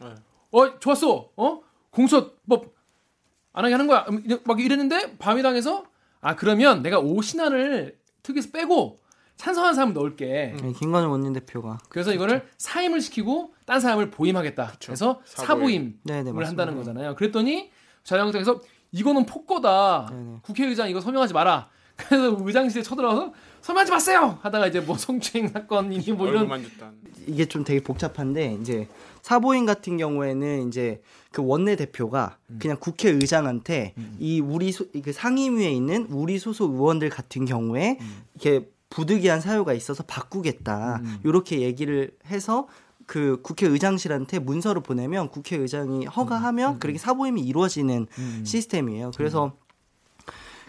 어 0.52 0.78
좋았어. 0.78 1.28
어 1.36 1.60
공수처법 1.90 2.72
안 3.52 3.64
하게 3.64 3.74
하는 3.74 3.86
거야. 3.86 4.06
음, 4.08 4.24
막 4.44 4.60
이랬는데 4.60 5.18
밤이당에서 5.18 5.84
아 6.20 6.36
그러면 6.36 6.82
내가 6.82 7.00
오신환을 7.00 7.98
특위에서 8.22 8.50
빼고 8.52 9.00
찬성한 9.36 9.74
사람을 9.74 9.94
넣을게. 9.94 10.54
네, 10.60 10.72
김관영 10.72 11.10
원내대표가 11.10 11.78
그래서 11.88 12.12
이거를 12.12 12.46
사임을 12.56 13.00
시키고 13.00 13.54
딴 13.66 13.80
사람을 13.80 14.10
보임하겠다. 14.10 14.74
그래서 14.84 15.20
사보임. 15.24 15.46
사보임을 15.46 15.94
네, 16.04 16.22
네, 16.22 16.32
맞습니다. 16.32 16.48
한다는 16.48 16.76
거잖아요. 16.76 17.14
그랬더니 17.14 17.70
자유한국당에서 18.04 18.60
이거는 18.92 19.26
폭거다. 19.26 20.08
네, 20.10 20.16
네. 20.16 20.38
국회의장 20.42 20.88
이거 20.88 21.00
서명하지 21.00 21.34
마라. 21.34 21.68
그래서 21.96 22.36
의장실에 22.40 22.82
쳐들어와서 22.82 23.32
서명하지 23.60 23.92
마세요. 23.92 24.38
하다가 24.42 24.66
이제 24.66 24.80
뭐 24.80 24.96
성추행 24.96 25.48
사건이니 25.48 26.12
뭐 26.12 26.28
이런. 26.28 26.48
이게 27.26 27.46
좀 27.46 27.64
되게 27.64 27.80
복잡한데 27.82 28.58
이제 28.60 28.88
사보임 29.22 29.64
같은 29.64 29.96
경우에는 29.96 30.68
이제 30.68 31.00
그 31.30 31.42
원내 31.44 31.76
대표가 31.76 32.36
음. 32.50 32.58
그냥 32.60 32.76
국회의장한테 32.78 33.94
이 34.18 34.40
우리 34.40 34.70
소, 34.72 34.86
그 35.02 35.12
상임위에 35.12 35.70
있는 35.70 36.06
우리 36.10 36.38
소속 36.38 36.74
의원들 36.74 37.08
같은 37.10 37.44
경우에 37.44 37.98
음. 38.00 38.22
이렇게 38.34 38.68
부득이한 38.94 39.40
사유가 39.40 39.72
있어서 39.72 40.04
바꾸겠다. 40.04 41.02
이렇게 41.24 41.62
얘기를 41.62 42.12
해서 42.26 42.68
그 43.06 43.40
국회의장실한테 43.42 44.38
문서를 44.38 44.82
보내면 44.82 45.28
국회의장이 45.28 46.06
허가하면 46.06 46.78
그렇게 46.78 46.98
사보임이 46.98 47.42
이루어지는 47.42 48.06
음. 48.18 48.42
시스템이에요. 48.46 49.10
그래서 49.16 49.56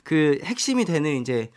그 0.04 0.40
핵심이 0.44 0.86
되는 0.86 1.22
이제 1.22 1.52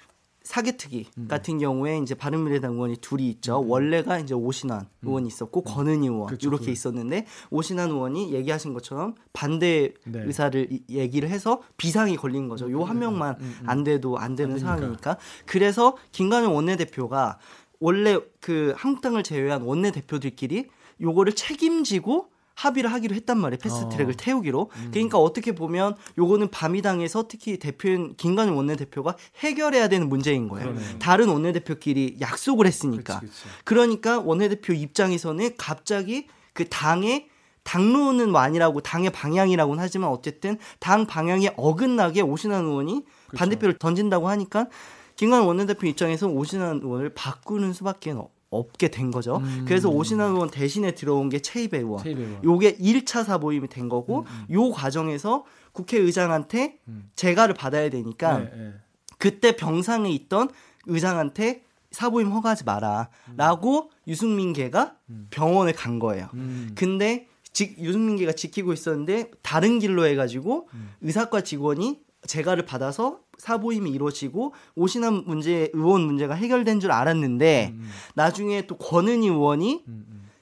사개특위 0.52 1.04
음. 1.18 1.28
같은 1.28 1.58
경우에 1.58 1.98
이제 1.98 2.14
바른미래당 2.14 2.72
의원이 2.72 2.96
둘이 3.02 3.28
있죠. 3.28 3.62
원래가 3.68 4.18
이제 4.18 4.32
오신환 4.32 4.88
의원이 5.02 5.28
있었고 5.28 5.60
권은희 5.62 6.06
의원 6.06 6.22
음. 6.22 6.26
그렇죠. 6.26 6.48
이렇게 6.48 6.64
그- 6.66 6.70
있었는데 6.70 7.26
오신환 7.50 7.90
의원이 7.90 8.32
얘기하신 8.32 8.72
것처럼 8.72 9.14
반대 9.34 9.92
네. 10.06 10.22
의사를 10.24 10.68
이- 10.72 10.82
얘기를 10.88 11.28
해서 11.28 11.60
비상이 11.76 12.16
걸린 12.16 12.48
거죠. 12.48 12.70
요 12.72 12.82
한 12.84 12.98
명만 12.98 13.36
안 13.66 13.84
돼도 13.84 14.16
안 14.16 14.36
되는 14.36 14.52
음, 14.52 14.56
되니까. 14.56 14.76
상황이니까. 14.76 15.18
그래서 15.44 15.98
김관영 16.12 16.56
원내대표가 16.56 17.38
원래 17.78 18.18
그 18.40 18.72
한국당을 18.74 19.22
제외한 19.24 19.60
원내대표들끼리 19.60 20.68
요거를 21.02 21.34
책임지고 21.34 22.28
합의를 22.58 22.92
하기로 22.92 23.14
했단 23.14 23.38
말이에요. 23.38 23.58
패스트트랙을 23.58 24.14
어. 24.14 24.16
태우기로. 24.16 24.70
그러니까 24.90 25.18
어떻게 25.18 25.52
보면 25.52 25.94
요거는 26.18 26.50
밤이당에서 26.50 27.28
특히 27.28 27.56
대표인 27.56 28.14
김관영 28.16 28.56
원내대표가 28.56 29.16
해결해야 29.38 29.86
되는 29.88 30.08
문제인 30.08 30.48
거예요. 30.48 30.70
그러네요. 30.70 30.98
다른 30.98 31.28
원내대표끼리 31.28 32.16
약속을 32.20 32.66
했으니까. 32.66 33.20
그치, 33.20 33.32
그치. 33.32 33.48
그러니까 33.62 34.18
원내대표 34.18 34.72
입장에서는 34.72 35.50
갑자기 35.56 36.26
그 36.52 36.68
당의 36.68 37.28
당론은 37.62 38.32
뭐 38.32 38.40
아니라고 38.40 38.80
당의 38.80 39.10
방향이라고는 39.10 39.80
하지만 39.80 40.10
어쨌든 40.10 40.58
당 40.80 41.06
방향에 41.06 41.52
어긋나게 41.56 42.22
오신환 42.22 42.64
의원이 42.64 43.04
반대표를 43.36 43.78
던진다고 43.78 44.28
하니까 44.30 44.66
김관영 45.14 45.46
원내대표 45.46 45.86
입장에서 45.86 46.26
오신환 46.26 46.80
의원을 46.82 47.10
바꾸는 47.14 47.72
수밖에 47.72 48.10
없 48.12 48.37
게 48.78 48.88
된 48.88 49.10
거죠. 49.10 49.36
음. 49.38 49.64
그래서 49.66 49.88
오신환 49.90 50.32
의원 50.32 50.50
대신에 50.50 50.92
들어온 50.92 51.28
게 51.28 51.40
최이배 51.40 51.78
의원. 51.78 52.02
요게 52.44 52.78
1차 52.78 53.24
사보임이 53.24 53.68
된 53.68 53.88
거고 53.88 54.24
요 54.50 54.70
과정에서 54.70 55.44
국회의장한테 55.72 56.78
재가를 57.14 57.54
받아야 57.54 57.88
되니까 57.90 58.38
네, 58.38 58.50
네. 58.56 58.72
그때 59.18 59.56
병상에 59.56 60.10
있던 60.10 60.48
의장한테 60.86 61.62
사보임 61.90 62.30
허가하지 62.30 62.64
마라라고 62.64 63.90
유승민계가 64.06 64.96
병원에 65.30 65.72
간 65.72 65.98
거예요. 65.98 66.28
음. 66.34 66.72
근데 66.74 67.26
직, 67.52 67.78
유승민계가 67.78 68.32
지키고 68.32 68.72
있었는데 68.72 69.30
다른 69.42 69.78
길로 69.78 70.06
해가지고 70.06 70.68
의사과 71.00 71.42
직원이 71.42 72.00
재가를 72.26 72.64
받아서 72.66 73.20
사보임이 73.38 73.90
이루어지고 73.90 74.52
오신환 74.74 75.24
문제 75.26 75.70
의원 75.72 76.02
문제가 76.02 76.34
해결된 76.34 76.80
줄 76.80 76.90
알았는데 76.90 77.74
나중에 78.14 78.66
또 78.66 78.76
권은희 78.76 79.28
의원이 79.28 79.84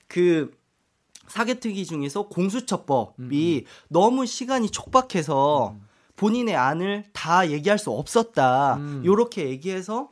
그 0.09 0.56
사개특위 1.28 1.85
중에서 1.85 2.28
공수처법이 2.28 3.66
너무 3.88 4.26
시간이 4.26 4.71
촉박해서 4.71 5.76
본인의 6.16 6.56
안을 6.56 7.04
다 7.12 7.50
얘기할 7.50 7.78
수 7.78 7.90
없었다. 7.90 8.76
음. 8.76 9.02
요렇게 9.04 9.49
얘기해서 9.50 10.09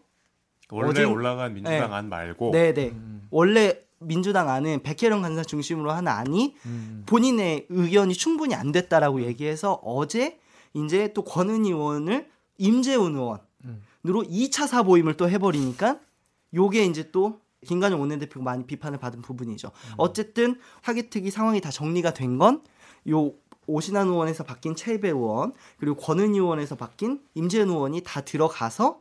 원래 0.70 0.90
어제- 0.90 1.04
올라간 1.04 1.54
민주당 1.54 1.90
네. 1.90 1.96
안 1.96 2.08
말고 2.10 2.50
네네 2.50 2.92
원래 3.30 3.78
민주당 4.00 4.50
안은 4.50 4.82
백혜령 4.82 5.22
간사 5.22 5.44
중심으로 5.44 5.92
한 5.92 6.08
안이 6.08 6.56
음. 6.66 7.04
본인의 7.06 7.66
의견이 7.70 8.12
충분히 8.12 8.54
안 8.54 8.70
됐다라고 8.72 9.22
얘기해서 9.22 9.80
어제 9.84 10.38
이제 10.74 11.12
또 11.14 11.22
권은 11.24 11.64
의원을 11.64 12.28
임재훈 12.58 13.14
의원으로 13.14 13.40
음. 13.64 13.82
2차 14.04 14.66
사보임을 14.66 15.16
또 15.16 15.28
해버리니까 15.28 15.98
요게 16.52 16.84
이제 16.86 17.10
또 17.10 17.40
김관영 17.66 18.00
원내대표가 18.00 18.44
많이 18.44 18.64
비판을 18.66 18.98
받은 18.98 19.22
부분이죠. 19.22 19.70
어쨌든 19.96 20.58
하기특위 20.82 21.30
상황이 21.30 21.60
다 21.60 21.70
정리가 21.70 22.12
된 22.12 22.38
건 22.38 22.62
요 23.08 23.32
오신환 23.66 24.08
의원에서 24.08 24.44
바뀐 24.44 24.74
최배 24.74 25.08
의원 25.08 25.52
그리고 25.78 25.96
권은 25.96 26.34
의원에서 26.34 26.76
바뀐 26.76 27.20
임재훈 27.34 27.68
의원이 27.68 28.02
다 28.04 28.20
들어가서 28.22 29.00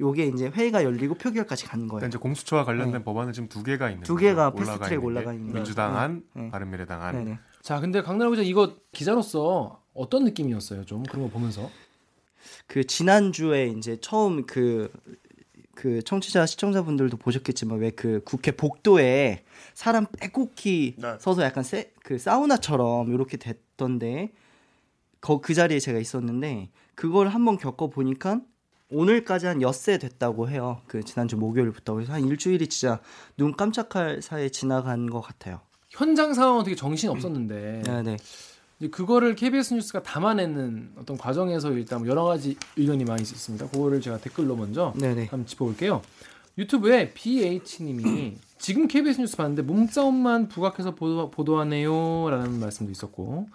요게 0.00 0.26
이제 0.26 0.48
회의가 0.48 0.84
열리고 0.84 1.14
표결까지 1.14 1.66
가는 1.66 1.86
거예요. 1.86 1.98
그러니까 1.98 2.08
이제 2.08 2.18
공수처와 2.18 2.64
관련된 2.64 3.04
법안은 3.04 3.32
지금 3.34 3.48
두 3.48 3.62
개가 3.62 3.90
있는 3.90 4.04
두 4.04 4.16
개가 4.16 4.52
패스트트랙 4.52 5.04
올라가 5.04 5.32
있는 5.34 5.52
민주당 5.52 5.92
네. 5.92 5.98
안, 5.98 6.22
네. 6.34 6.50
바른미래당 6.50 7.02
안. 7.02 7.24
네네. 7.24 7.38
자, 7.60 7.78
근데 7.80 8.02
기자 8.02 8.42
이거 8.42 8.76
기자로서 8.92 9.81
어떤 9.94 10.24
느낌이었어요? 10.24 10.84
좀 10.84 11.02
그런 11.04 11.24
거 11.24 11.30
보면서. 11.30 11.70
그 12.66 12.84
지난주에 12.84 13.68
이제 13.68 13.98
처음 14.00 14.46
그, 14.46 14.90
그 15.74 16.02
청취자 16.02 16.46
시청자분들도 16.46 17.16
보셨겠지만 17.16 17.78
왜 17.78 17.90
그 17.90 18.20
국회 18.24 18.50
복도에 18.52 19.44
사람 19.74 20.06
빼곡히 20.06 20.96
네. 20.98 21.16
서서 21.20 21.42
약간 21.42 21.62
세, 21.64 21.92
그 22.02 22.18
사우나처럼 22.18 23.12
이렇게 23.12 23.36
됐던데 23.36 24.32
거, 25.20 25.40
그 25.40 25.54
자리에 25.54 25.78
제가 25.78 25.98
있었는데 25.98 26.70
그걸 26.94 27.28
한번 27.28 27.56
겪어 27.58 27.88
보니까 27.88 28.40
오늘까지 28.90 29.46
한 29.46 29.62
엿새 29.62 29.98
됐다고 29.98 30.50
해요. 30.50 30.82
그 30.86 31.02
지난주 31.02 31.36
목요일부터 31.36 31.94
그래서 31.94 32.12
한 32.12 32.26
일주일이 32.26 32.66
진짜 32.68 33.00
눈 33.36 33.56
깜짝할 33.56 34.20
사이에 34.20 34.50
지나간 34.50 35.08
것 35.08 35.20
같아요. 35.20 35.60
현장 35.90 36.34
상황은 36.34 36.64
되게 36.64 36.74
정신 36.74 37.08
없었는데 37.10 37.82
네 37.86 38.02
네. 38.02 38.16
그거를 38.90 39.34
KBS 39.34 39.74
뉴스가 39.74 40.02
담아내는 40.02 40.92
어떤 40.96 41.16
과정에서 41.16 41.70
일단 41.72 42.00
뭐 42.00 42.08
여러 42.08 42.24
가지 42.24 42.56
의견이 42.76 43.04
많이 43.04 43.22
있었습니다. 43.22 43.68
그거를 43.68 44.00
제가 44.00 44.18
댓글로 44.18 44.56
먼저 44.56 44.92
네네. 44.96 45.26
한번 45.26 45.46
짚어볼게요. 45.46 46.02
유튜브에 46.58 47.12
BH님이 47.14 48.36
지금 48.58 48.86
KBS 48.86 49.20
뉴스 49.20 49.36
봤는데 49.36 49.62
몸싸움만 49.62 50.48
부각해서 50.48 50.94
보도, 50.94 51.30
보도하네요 51.30 52.28
라는 52.30 52.60
말씀도 52.60 52.92
있었고 52.92 53.48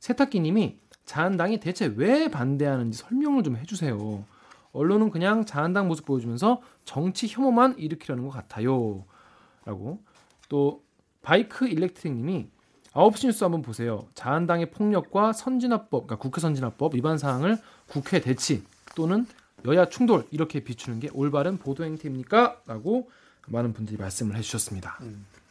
세탁기님이 0.00 0.78
자한당이 1.04 1.60
대체 1.60 1.92
왜 1.96 2.30
반대하는지 2.30 2.98
설명을 2.98 3.42
좀 3.42 3.56
해주세요. 3.56 4.24
언론은 4.72 5.10
그냥 5.10 5.44
자한당 5.44 5.88
모습 5.88 6.04
보여주면서 6.06 6.62
정치 6.84 7.26
혐오만 7.28 7.76
일으키려는 7.78 8.24
것 8.24 8.30
같아요.라고 8.30 10.00
또 10.48 10.82
바이크 11.22 11.66
일렉트릭님이 11.68 12.48
9시 12.92 13.26
뉴스 13.26 13.44
한번 13.44 13.62
보세요. 13.62 14.06
자한당의 14.14 14.70
폭력과 14.70 15.32
선진화법, 15.32 16.06
그러니까 16.06 16.16
국회 16.16 16.40
선진화법 16.40 16.94
위반 16.94 17.16
사항을 17.18 17.58
국회 17.88 18.20
대치 18.20 18.64
또는 18.94 19.26
여야 19.64 19.88
충돌 19.88 20.26
이렇게 20.30 20.60
비추는 20.60 21.00
게 21.00 21.08
올바른 21.12 21.56
보도 21.56 21.84
행태입니까? 21.84 22.62
라고 22.66 23.10
많은 23.46 23.72
분들이 23.72 23.96
말씀을 23.96 24.36
해주셨습니다. 24.36 24.98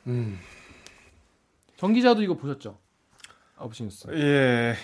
음. 0.07 0.39
정 1.77 1.93
기자도 1.93 2.21
이거 2.21 2.35
보셨죠? 2.35 2.77
9시 3.57 3.83
뉴스. 3.85 4.07
예. 4.13 4.75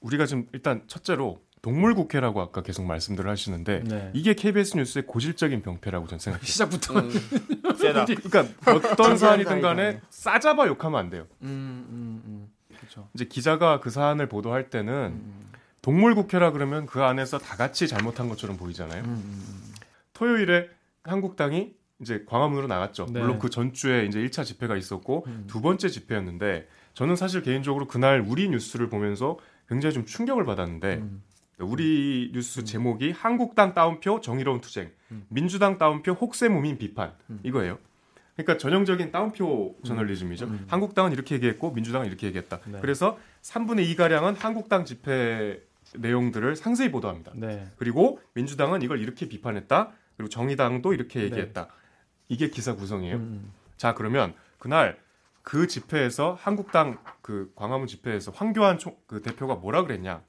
우리가 0.00 0.26
지금 0.26 0.46
일단 0.52 0.84
첫째로 0.86 1.40
동물 1.62 1.94
국회라고 1.94 2.40
아까 2.40 2.62
계속 2.62 2.84
말씀들을 2.84 3.28
하시는데 3.30 3.82
네. 3.84 4.10
이게 4.14 4.34
KBS 4.34 4.76
뉴스의 4.76 5.06
고질적인 5.06 5.62
병폐라고 5.62 6.06
저는 6.06 6.18
생각해요. 6.18 6.46
시작부터 6.46 6.98
음, 6.98 7.10
세다. 7.76 8.04
그러니까 8.30 8.46
어떤 8.90 9.16
사안이든. 9.16 9.60
간에 9.60 10.00
싸잡아 10.10 10.66
욕하면 10.66 11.00
안 11.00 11.10
돼요. 11.10 11.26
음, 11.42 11.86
음. 11.90 12.48
그렇죠. 12.76 13.08
이제 13.14 13.24
기자가 13.24 13.80
그 13.80 13.90
사안을 13.90 14.28
보도할 14.28 14.70
때는 14.70 14.92
음, 14.92 15.50
동물 15.82 16.14
국회라 16.14 16.52
그러면 16.52 16.86
그 16.86 17.02
안에서 17.02 17.38
다 17.38 17.56
같이 17.56 17.88
잘못한 17.88 18.28
것처럼 18.28 18.56
보이잖아요. 18.56 19.02
음, 19.04 19.08
음, 19.08 19.74
토요일에 20.12 20.68
한국당이 21.02 21.72
이제 22.00 22.24
광화문으로 22.26 22.68
나갔죠. 22.68 23.06
네. 23.10 23.20
물론 23.20 23.38
그 23.38 23.50
전주에 23.50 24.06
이제 24.06 24.20
1차 24.20 24.44
집회가 24.44 24.76
있었고 24.76 25.24
음. 25.26 25.44
두 25.48 25.60
번째 25.60 25.88
집회였는데 25.88 26.68
저는 26.94 27.16
사실 27.16 27.42
개인적으로 27.42 27.86
그날 27.88 28.24
우리 28.26 28.48
뉴스를 28.48 28.88
보면서 28.88 29.38
굉장히 29.68 29.94
좀 29.94 30.04
충격을 30.06 30.44
받았는데 30.44 30.94
음. 30.94 31.22
우리 31.60 32.30
뉴스 32.32 32.64
제목이 32.64 33.10
한국당 33.10 33.74
따옴표 33.74 34.20
정의로운 34.20 34.60
투쟁, 34.60 34.90
음. 35.10 35.26
민주당 35.28 35.78
따옴표 35.78 36.12
혹세무민 36.12 36.78
비판 36.78 37.14
음. 37.30 37.40
이거예요. 37.42 37.78
그러니까 38.36 38.56
전형적인 38.56 39.10
따옴표 39.10 39.74
저널리즘이죠. 39.84 40.46
음. 40.46 40.66
한국당은 40.68 41.12
이렇게 41.12 41.34
얘기했고 41.34 41.72
민주당은 41.72 42.06
이렇게 42.06 42.28
얘기했다. 42.28 42.60
네. 42.66 42.78
그래서 42.80 43.18
3분의 43.42 43.86
2 43.86 43.96
가량은 43.96 44.36
한국당 44.36 44.84
집회 44.84 45.60
내용들을 45.94 46.54
상세히 46.54 46.92
보도합니다. 46.92 47.32
네. 47.34 47.66
그리고 47.76 48.20
민주당은 48.34 48.82
이걸 48.82 49.00
이렇게 49.00 49.28
비판했다. 49.28 49.90
그리고 50.16 50.28
정의당도 50.28 50.92
이렇게 50.92 51.22
얘기했다. 51.22 51.68
이게 52.28 52.50
기사 52.50 52.74
구성이에요. 52.74 53.16
음, 53.16 53.52
자 53.76 53.94
그러면 53.94 54.34
그날 54.58 54.98
그 55.42 55.66
집회에서 55.66 56.36
한국당 56.38 56.98
그 57.22 57.50
광화문 57.56 57.86
집회에서 57.86 58.30
황교안 58.32 58.78
총, 58.78 58.96
그 59.06 59.22
대표가 59.22 59.54
뭐라 59.54 59.82
그랬냐? 59.82 60.22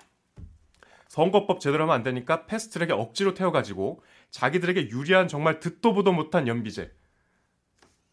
선거법 1.10 1.60
제대로 1.60 1.84
하면 1.84 1.95
안 1.95 2.04
되니까 2.04 2.45
패스트트랙에 2.45 2.93
억지로 2.93 3.34
태워가지고 3.34 4.02
자기들에게 4.30 4.89
유리한 4.91 5.28
정말 5.28 5.60
듣도 5.60 5.93
보도 5.93 6.13
못한 6.13 6.48
연비제. 6.48 6.91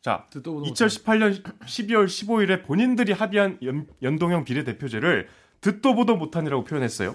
자, 0.01 0.25
듣도 0.31 0.55
보도 0.55 0.67
2018년 0.73 1.43
12월 1.43 2.07
15일에 2.07 2.65
본인들이 2.65 3.13
합의한 3.13 3.59
연, 3.63 3.87
연동형 4.03 4.45
비례대표제를 4.45 5.29
듣도 5.61 5.95
보도 5.95 6.17
못한이라고 6.17 6.65
표현했어요. 6.65 7.15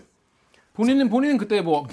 본인은 0.74 1.10
본인은 1.10 1.38
그때 1.38 1.62
뭐 1.62 1.88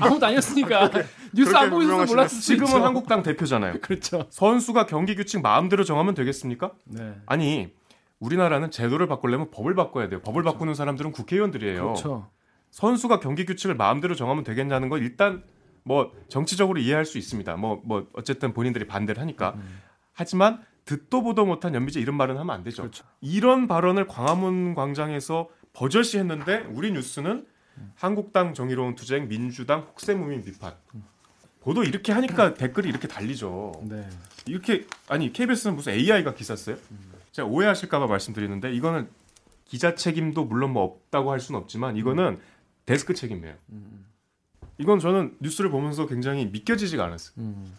아무도 0.00 0.26
아니었으니까 0.26 0.90
뉴스 1.32 1.54
안 1.54 1.70
그렇게 1.70 1.70
보고 1.70 1.82
있어서 1.82 1.92
유명하시네. 1.92 2.14
몰랐을 2.14 2.28
수 2.30 2.40
지금은 2.42 2.68
있죠. 2.68 2.84
한국당 2.84 3.22
대표잖아요. 3.22 3.78
그렇죠. 3.80 4.26
선수가 4.30 4.86
경기 4.86 5.14
규칙 5.14 5.40
마음대로 5.40 5.84
정하면 5.84 6.14
되겠습니까? 6.14 6.72
네. 6.84 7.14
아니 7.26 7.72
우리나라는 8.18 8.72
제도를 8.72 9.06
바꾸려면 9.06 9.52
법을 9.52 9.76
바꿔야 9.76 10.08
돼요. 10.08 10.20
법을 10.20 10.42
바꾸는 10.42 10.74
사람들은 10.74 11.12
국회의원들이에요. 11.12 11.82
그렇죠. 11.82 12.28
선수가 12.74 13.20
경기 13.20 13.46
규칙을 13.46 13.76
마음대로 13.76 14.16
정하면 14.16 14.42
되겠냐는 14.42 14.88
건 14.88 15.00
일단 15.00 15.44
뭐 15.84 16.12
정치적으로 16.26 16.80
이해할 16.80 17.04
수 17.04 17.18
있습니다. 17.18 17.54
뭐뭐 17.56 18.08
어쨌든 18.14 18.52
본인들이 18.52 18.88
반대를 18.88 19.20
하니까. 19.22 19.52
음. 19.54 19.80
하지만 20.12 20.60
듣도 20.84 21.22
보도 21.22 21.46
못한 21.46 21.72
연비제 21.72 22.00
이런 22.00 22.16
말은 22.16 22.36
하면 22.36 22.52
안 22.52 22.64
되죠. 22.64 22.82
그렇죠. 22.82 23.04
이런 23.20 23.68
발언을 23.68 24.08
광화문 24.08 24.74
광장에서 24.74 25.48
버젓이 25.72 26.18
했는데 26.18 26.66
우리 26.72 26.90
뉴스는 26.90 27.46
한국당 27.94 28.54
정의로운 28.54 28.96
투쟁, 28.96 29.28
민주당 29.28 29.82
혹세무민 29.82 30.42
비판. 30.42 30.74
보도 31.60 31.84
이렇게 31.84 32.10
하니까 32.10 32.54
댓글이 32.58 32.88
이렇게 32.88 33.06
달리죠. 33.06 33.84
네. 33.84 34.08
이렇게 34.46 34.84
아니 35.08 35.32
KBS는 35.32 35.76
무슨 35.76 35.92
AI가 35.92 36.34
기사 36.34 36.56
써요? 36.56 36.76
제가 37.30 37.46
오해하실까봐 37.46 38.08
말씀드리는데 38.08 38.74
이거는 38.74 39.08
기자 39.64 39.94
책임도 39.94 40.44
물론 40.44 40.72
뭐 40.72 40.82
없다고 40.82 41.30
할 41.30 41.38
수는 41.38 41.60
없지만 41.60 41.96
이거는 41.96 42.38
데스크 42.86 43.14
책임이에요. 43.14 43.54
음, 43.70 44.06
이건 44.78 44.98
저는 44.98 45.36
뉴스를 45.40 45.70
보면서 45.70 46.06
굉장히 46.06 46.46
믿겨지지가 46.46 47.04
않았어요. 47.04 47.34
음. 47.38 47.76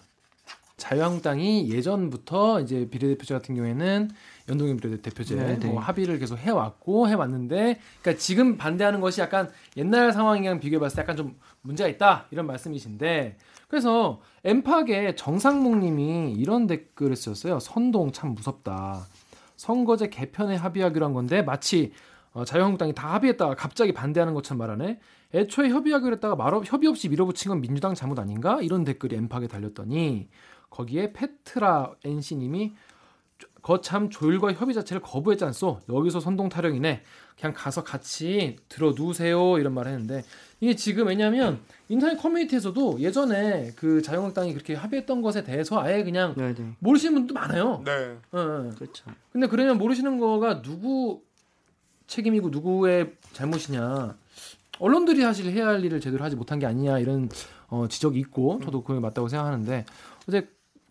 자유한국당이 0.77 1.71
예전부터 1.71 2.59
이제 2.59 2.89
비례대표제 2.89 3.33
같은 3.33 3.55
경우에는 3.55 4.09
연동형 4.49 4.75
비례대표제 4.77 5.35
네, 5.35 5.57
네. 5.57 5.67
뭐 5.67 5.79
합의를 5.79 6.19
계속 6.19 6.37
해왔고 6.37 7.07
해왔는데, 7.07 7.79
그러니까 8.01 8.19
지금 8.21 8.57
반대하는 8.57 8.99
것이 8.99 9.21
약간 9.21 9.49
옛날 9.77 10.11
상황이랑 10.11 10.59
비교해봤을 10.59 10.95
때 10.97 11.01
약간 11.01 11.15
좀 11.15 11.39
문제가 11.61 11.87
있다 11.87 12.27
이런 12.29 12.45
말씀이신데, 12.45 13.37
그래서 13.69 14.21
엠팍의 14.43 15.15
정상목님이 15.15 16.33
이런 16.33 16.67
댓글을 16.67 17.15
쓰셨어요. 17.15 17.59
선동 17.59 18.11
참 18.11 18.35
무섭다. 18.35 19.07
선거제 19.55 20.09
개편에 20.09 20.55
합의하기로 20.55 21.05
한 21.05 21.13
건데 21.13 21.41
마치 21.41 21.93
어, 21.93 22.14
자유한국당이 22.43 22.93
다 22.93 23.13
합의했다가 23.13 23.55
갑자기 23.55 23.93
반대하는 23.93 24.33
것처럼 24.33 24.57
말하네. 24.57 24.99
애초에 25.33 25.69
협의하기로 25.69 26.13
했다가 26.15 26.35
말 26.35 26.53
없- 26.53 26.65
협의 26.71 26.89
없이 26.89 27.07
밀어붙인 27.07 27.49
건 27.49 27.61
민주당 27.61 27.93
잘못 27.93 28.19
아닌가? 28.19 28.59
이런 28.61 28.83
댓글이 28.83 29.15
엠팍에 29.15 29.47
달렸더니 29.47 30.27
거기에 30.69 31.13
페트라 31.13 31.93
NC님이 32.03 32.73
거참 33.61 34.09
조율과 34.09 34.53
협의 34.53 34.75
자체를 34.75 35.01
거부했지 35.01 35.43
않소. 35.45 35.79
여기서 35.89 36.19
선동 36.19 36.49
타령이네. 36.49 37.01
그냥 37.39 37.53
가서 37.55 37.83
같이 37.83 38.57
들어 38.69 38.93
누우세요 38.95 39.57
이런 39.57 39.73
말을 39.73 39.91
했는데 39.91 40.23
이게 40.61 40.75
지금 40.75 41.07
왜냐하면 41.07 41.59
인터넷 41.89 42.15
커뮤니티에서도 42.15 42.99
예전에 43.01 43.71
그 43.75 44.01
자유한국당이 44.01 44.53
그렇게 44.53 44.73
합의했던 44.75 45.21
것에 45.21 45.43
대해서 45.43 45.81
아예 45.81 46.03
그냥 46.03 46.33
네네. 46.35 46.75
모르시는 46.79 47.13
분도 47.15 47.33
많아요. 47.33 47.81
네. 47.83 47.91
어, 48.31 48.39
어. 48.39 48.71
그렇죠. 48.77 49.05
근데 49.33 49.47
그러면 49.47 49.77
모르시는 49.79 50.17
거가 50.19 50.61
누구 50.61 51.21
책임이고 52.07 52.49
누구의 52.49 53.13
잘못이냐. 53.33 54.15
언론들이 54.79 55.21
사실 55.21 55.51
해야 55.51 55.67
할 55.67 55.83
일을 55.83 56.01
제대로 56.01 56.23
하지 56.23 56.35
못한 56.35 56.59
게 56.59 56.65
아니냐 56.65 56.99
이런 56.99 57.29
어, 57.69 57.87
지적이 57.87 58.19
있고 58.19 58.59
저도 58.63 58.83
그게 58.83 58.99
맞다고 58.99 59.27
생각하는데 59.29 59.85
어제 60.27 60.49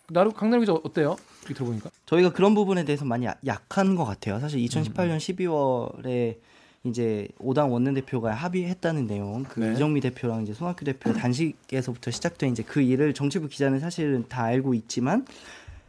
나루 0.08 0.32
강남 0.32 0.60
기자 0.60 0.72
어때요? 0.72 1.16
이렇게 1.42 1.54
들어보니까. 1.54 1.90
저희가 2.06 2.32
그런 2.32 2.54
부분에 2.54 2.84
대해서 2.84 3.04
많이 3.04 3.26
야- 3.26 3.36
약한 3.46 3.94
것 3.94 4.04
같아요. 4.04 4.38
사실 4.40 4.60
2018년 4.60 5.18
12월에 5.18 6.38
이제 6.84 7.28
오당 7.38 7.72
원내대표가 7.72 8.34
합의했다는 8.34 9.06
내용, 9.06 9.44
그 9.44 9.60
네. 9.60 9.72
이정미 9.72 10.00
대표랑 10.02 10.42
이제 10.42 10.52
손학규 10.52 10.84
대표 10.84 11.12
단식에서부터 11.14 12.10
시작된 12.10 12.52
이제 12.52 12.62
그 12.62 12.82
일을 12.82 13.14
정치부 13.14 13.48
기자는 13.48 13.80
사실은 13.80 14.26
다 14.28 14.42
알고 14.44 14.74
있지만 14.74 15.24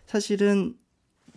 사실은 0.05 0.75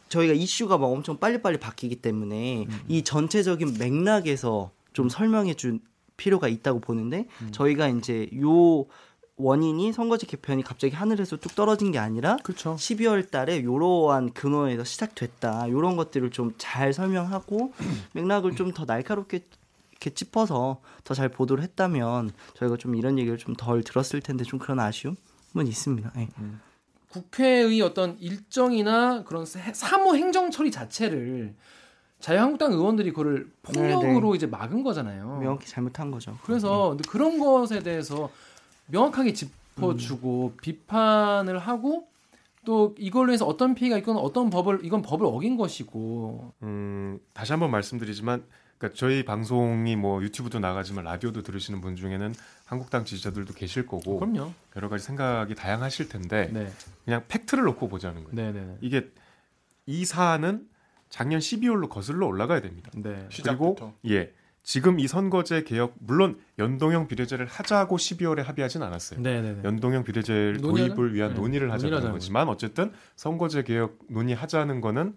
저희가 0.09 0.35
이슈가 0.35 0.79
막 0.79 0.87
엄청 0.87 1.18
빨리빨리 1.18 1.59
바뀌기 1.59 1.97
때문에 1.97 2.66
이 2.88 3.03
전체적인 3.05 3.77
맥락에서 3.79 4.71
좀 4.92 5.09
설명해 5.09 5.55
줄 5.55 5.81
필요가 6.16 6.49
있다고 6.49 6.81
보는데 6.81 7.27
저희가 7.53 7.88
이제 7.88 8.29
요 8.40 8.87
원인이 9.37 9.92
선거제 9.92 10.27
개편이 10.27 10.64
갑자기 10.64 10.97
하늘에서 10.97 11.37
뚝 11.37 11.55
떨어진 11.55 11.92
게 11.92 11.99
아니라 12.01 12.37
그렇죠. 12.42 12.75
12월 12.75 13.31
달에 13.31 13.62
요러한 13.62 14.33
근원에서 14.33 14.83
시작됐다. 14.83 15.71
요런 15.71 15.94
것들을 15.97 16.31
좀 16.31 16.55
잘 16.59 16.92
설명하고 16.92 17.73
맥락을 18.14 18.57
좀 18.57 18.73
더 18.73 18.85
날카롭게 18.85 19.44
이렇게 19.92 20.11
짚어서 20.11 20.81
더 21.05 21.14
잘 21.14 21.29
보도를 21.29 21.62
했다면 21.62 22.33
저희가 22.55 22.77
좀 22.79 22.97
이런 22.97 23.16
얘기를 23.18 23.38
좀 23.38 23.55
덜 23.57 23.85
들었을 23.85 24.21
텐데 24.23 24.42
좀 24.44 24.59
그런 24.59 24.81
아쉬움은 24.81 25.16
있습니다. 25.57 26.12
예. 26.16 26.29
국회의 27.23 27.81
어떤 27.83 28.17
일정이나 28.19 29.25
그런 29.25 29.45
세- 29.47 29.73
사무 29.73 30.17
행정 30.17 30.51
처리 30.51 30.71
자체를 30.71 31.55
자유한국당 32.21 32.73
의원들이 32.73 33.11
그거를 33.11 33.51
폭력으로 33.63 34.35
이제 34.35 34.47
막은 34.47 34.83
거잖아요. 34.83 35.39
명확히 35.41 35.67
잘못한 35.69 36.11
거죠. 36.11 36.37
그래서 36.45 36.91
근데 36.91 37.05
그런 37.09 37.39
것에 37.39 37.81
대해서 37.81 38.31
명확하게 38.87 39.33
짚어주고 39.33 40.55
비판을 40.63 41.59
하고 41.59 42.09
또 42.65 42.95
이걸로 42.99 43.33
해서 43.33 43.47
어떤 43.47 43.75
피해가 43.75 43.97
있건 43.99 44.17
어떤 44.17 44.51
법을 44.51 44.81
이건 44.85 45.01
법을 45.03 45.27
어긴 45.27 45.57
것이고 45.57 46.53
음, 46.63 47.19
다시 47.33 47.53
한번 47.53 47.71
말씀드리지만 47.71 48.43
그러니까 48.79 48.97
저희 48.97 49.25
방송이 49.25 49.97
뭐 49.97 50.23
유튜브도 50.23 50.61
나가지만 50.61 51.05
라디오도 51.05 51.43
들으시는 51.43 51.81
분 51.81 51.97
중에는 51.97 52.35
한국당 52.64 53.05
지지자들도 53.05 53.55
계실 53.55 53.87
거고 53.87 54.21
그럼요. 54.21 54.53
여러 54.77 54.88
가지 54.88 55.05
생각이 55.05 55.55
다양하실 55.55 56.09
텐데 56.09 56.49
네, 56.53 56.71
그냥 57.05 57.25
팩트를 57.29 57.64
놓고 57.64 57.88
보자는 57.88 58.25
거예요. 58.25 58.35
네, 58.35 58.53
네, 58.53 58.77
이게 58.81 59.11
이 59.87 60.05
사안은 60.05 60.69
작년 61.11 61.41
12월로 61.41 61.88
거슬러 61.88 62.27
올라가야 62.27 62.61
됩니다. 62.61 62.91
네. 62.95 63.03
네. 63.03 63.14
그리고 63.17 63.31
시작부터. 63.31 63.95
예 64.09 64.33
지금 64.62 65.01
이 65.01 65.09
선거제 65.09 65.64
개혁 65.64 65.95
물론 65.99 66.38
연동형 66.59 67.09
비례제를 67.09 67.47
하자고 67.47 67.97
12월에 67.97 68.43
합의하진 68.43 68.83
않았어요. 68.83 69.21
네, 69.23 69.41
네, 69.41 69.55
네. 69.55 69.61
연동형 69.64 70.05
비례제? 70.05 70.59
도입을 70.61 71.14
위한 71.14 71.33
네, 71.33 71.41
논의를 71.41 71.73
하자는 71.73 72.12
거지만 72.12 72.49
어쨌든 72.49 72.93
선거제 73.17 73.62
개혁 73.62 73.99
논의하자는 74.09 74.83
거는 74.83 75.14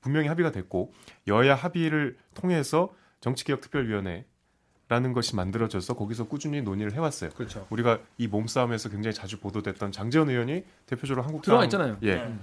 분명히 0.00 0.28
합의가 0.28 0.52
됐고 0.52 0.92
여야 1.26 1.54
합의를 1.54 2.16
통해서 2.34 2.94
정치개혁특별위원회라는 3.20 5.12
것이 5.14 5.36
만들어져서 5.36 5.94
거기서 5.94 6.28
꾸준히 6.28 6.62
논의를 6.62 6.92
해왔어요. 6.92 7.30
그렇죠. 7.30 7.66
우리가 7.70 8.00
이 8.16 8.26
몸싸움에서 8.28 8.88
굉장히 8.88 9.14
자주 9.14 9.38
보도됐던 9.40 9.92
장재원 9.92 10.30
의원이 10.30 10.64
대표적으로 10.86 11.24
한국당 11.24 11.52
들어가 11.52 11.64
있잖아요. 11.64 11.98
예, 12.02 12.16
네. 12.16 12.38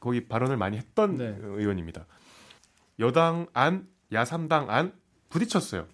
거기 0.00 0.26
발언을 0.26 0.56
많이 0.56 0.76
했던 0.76 1.16
네. 1.16 1.36
의원입니다. 1.40 2.06
여당 2.98 3.46
안, 3.52 3.86
야삼당 4.12 4.70
안 4.70 4.92
부딪혔어요. 5.28 5.86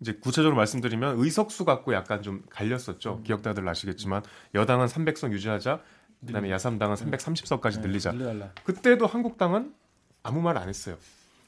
이제 0.00 0.12
구체적으로 0.14 0.56
말씀드리면 0.56 1.18
의석수 1.18 1.64
갖고 1.64 1.94
약간 1.94 2.20
좀 2.22 2.42
갈렸었죠. 2.50 3.22
기억자들 3.22 3.66
아시겠지만 3.66 4.22
여당은 4.54 4.86
300석 4.86 5.32
유지하자, 5.32 5.80
그다음에 6.26 6.50
야삼당은 6.50 6.96
330석까지 6.96 7.80
늘리자. 7.80 8.12
네, 8.12 8.18
늘려달라. 8.18 8.52
그때도 8.64 9.06
한국당은 9.06 9.72
아무 10.24 10.40
말 10.42 10.58
안 10.58 10.68
했어요. 10.68 10.96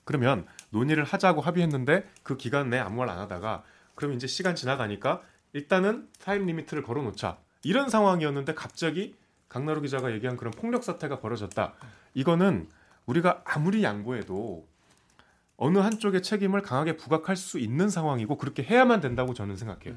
그러면 0.04 0.46
논의를 0.70 1.02
하자고 1.02 1.40
합의했는데 1.40 2.08
그 2.22 2.36
기간 2.36 2.70
내에 2.70 2.78
아무 2.78 2.96
말 2.98 3.10
안 3.10 3.18
하다가 3.18 3.64
그럼 3.96 4.12
이제 4.12 4.28
시간 4.28 4.54
지나가니까 4.54 5.22
일단은 5.52 6.08
time 6.22 6.46
limit를 6.46 6.84
걸어놓자 6.84 7.38
이런 7.64 7.88
상황이었는데 7.88 8.54
갑자기 8.54 9.16
강나루 9.48 9.80
기자가 9.80 10.12
얘기한 10.12 10.36
그런 10.36 10.52
폭력 10.52 10.84
사태가 10.84 11.18
벌어졌다. 11.20 11.72
이거는 12.14 12.68
우리가 13.06 13.42
아무리 13.44 13.82
양보해도 13.82 14.66
어느 15.56 15.78
한쪽의 15.78 16.22
책임을 16.22 16.60
강하게 16.62 16.96
부각할 16.96 17.34
수 17.36 17.58
있는 17.58 17.88
상황이고 17.88 18.36
그렇게 18.36 18.62
해야만 18.62 19.00
된다고 19.00 19.32
저는 19.32 19.56
생각해요. 19.56 19.94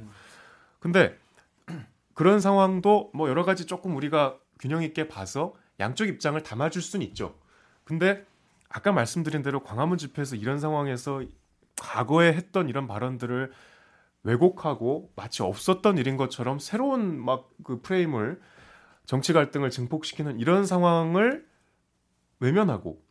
근데 0.80 1.18
그런 2.16 2.40
상황도 2.40 3.12
뭐 3.14 3.28
여러 3.30 3.44
가지 3.44 3.66
조금 3.66 3.96
우리가 3.98 4.38
균형 4.60 4.84
있게 4.84 5.08
봐서 5.10 5.54
양쪽 5.80 6.08
입장을 6.08 6.42
담아줄 6.42 6.82
수는 6.82 7.06
있죠. 7.08 7.36
근데 7.84 8.26
아까 8.70 8.92
말씀드린 8.92 9.42
대로 9.42 9.64
광화문 9.64 9.98
집회에서 9.98 10.36
이런 10.36 10.60
상황에서 10.60 11.24
과거에 11.82 12.34
했던 12.34 12.70
이런 12.70 12.88
발언들을 12.88 13.52
왜곡하고 14.24 15.12
마치 15.16 15.42
없었던 15.44 15.98
일인 15.98 16.18
것처럼 16.18 16.60
새로운 16.60 17.24
막 17.24 17.50
그 17.64 17.82
프레임을 17.82 18.40
정치 19.06 19.34
갈등을 19.34 19.70
증폭시키는 19.70 20.40
이런 20.40 20.66
상황을 20.66 21.48
외면하고 22.40 23.02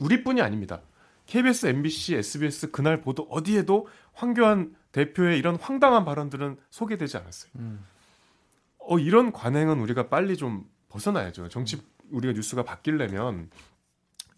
우리뿐이 0.00 0.40
아닙니다. 0.42 0.82
KBS, 1.26 1.66
MBC, 1.66 2.16
SBS 2.16 2.70
그날 2.70 3.00
보도 3.00 3.22
어디에도 3.24 3.88
황교안 4.12 4.74
대표의 4.92 5.38
이런 5.38 5.56
황당한 5.56 6.04
발언들은 6.04 6.58
소개되지 6.70 7.16
않았어요. 7.16 7.52
음. 7.56 7.84
어 8.78 8.98
이런 8.98 9.32
관행은 9.32 9.80
우리가 9.80 10.08
빨리 10.08 10.36
좀 10.36 10.68
벗어나야죠. 10.88 11.48
정치 11.48 11.80
우리가 12.10 12.34
뉴스가 12.34 12.64
바뀌려면 12.64 13.50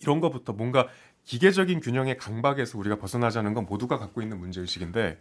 이런 0.00 0.20
것부터 0.20 0.52
뭔가 0.52 0.88
기계적인 1.24 1.80
균형의 1.80 2.18
강박에서 2.18 2.78
우리가 2.78 2.96
벗어나자는 2.98 3.54
건 3.54 3.66
모두가 3.66 3.98
갖고 3.98 4.22
있는 4.22 4.38
문제 4.38 4.60
의식인데 4.60 5.18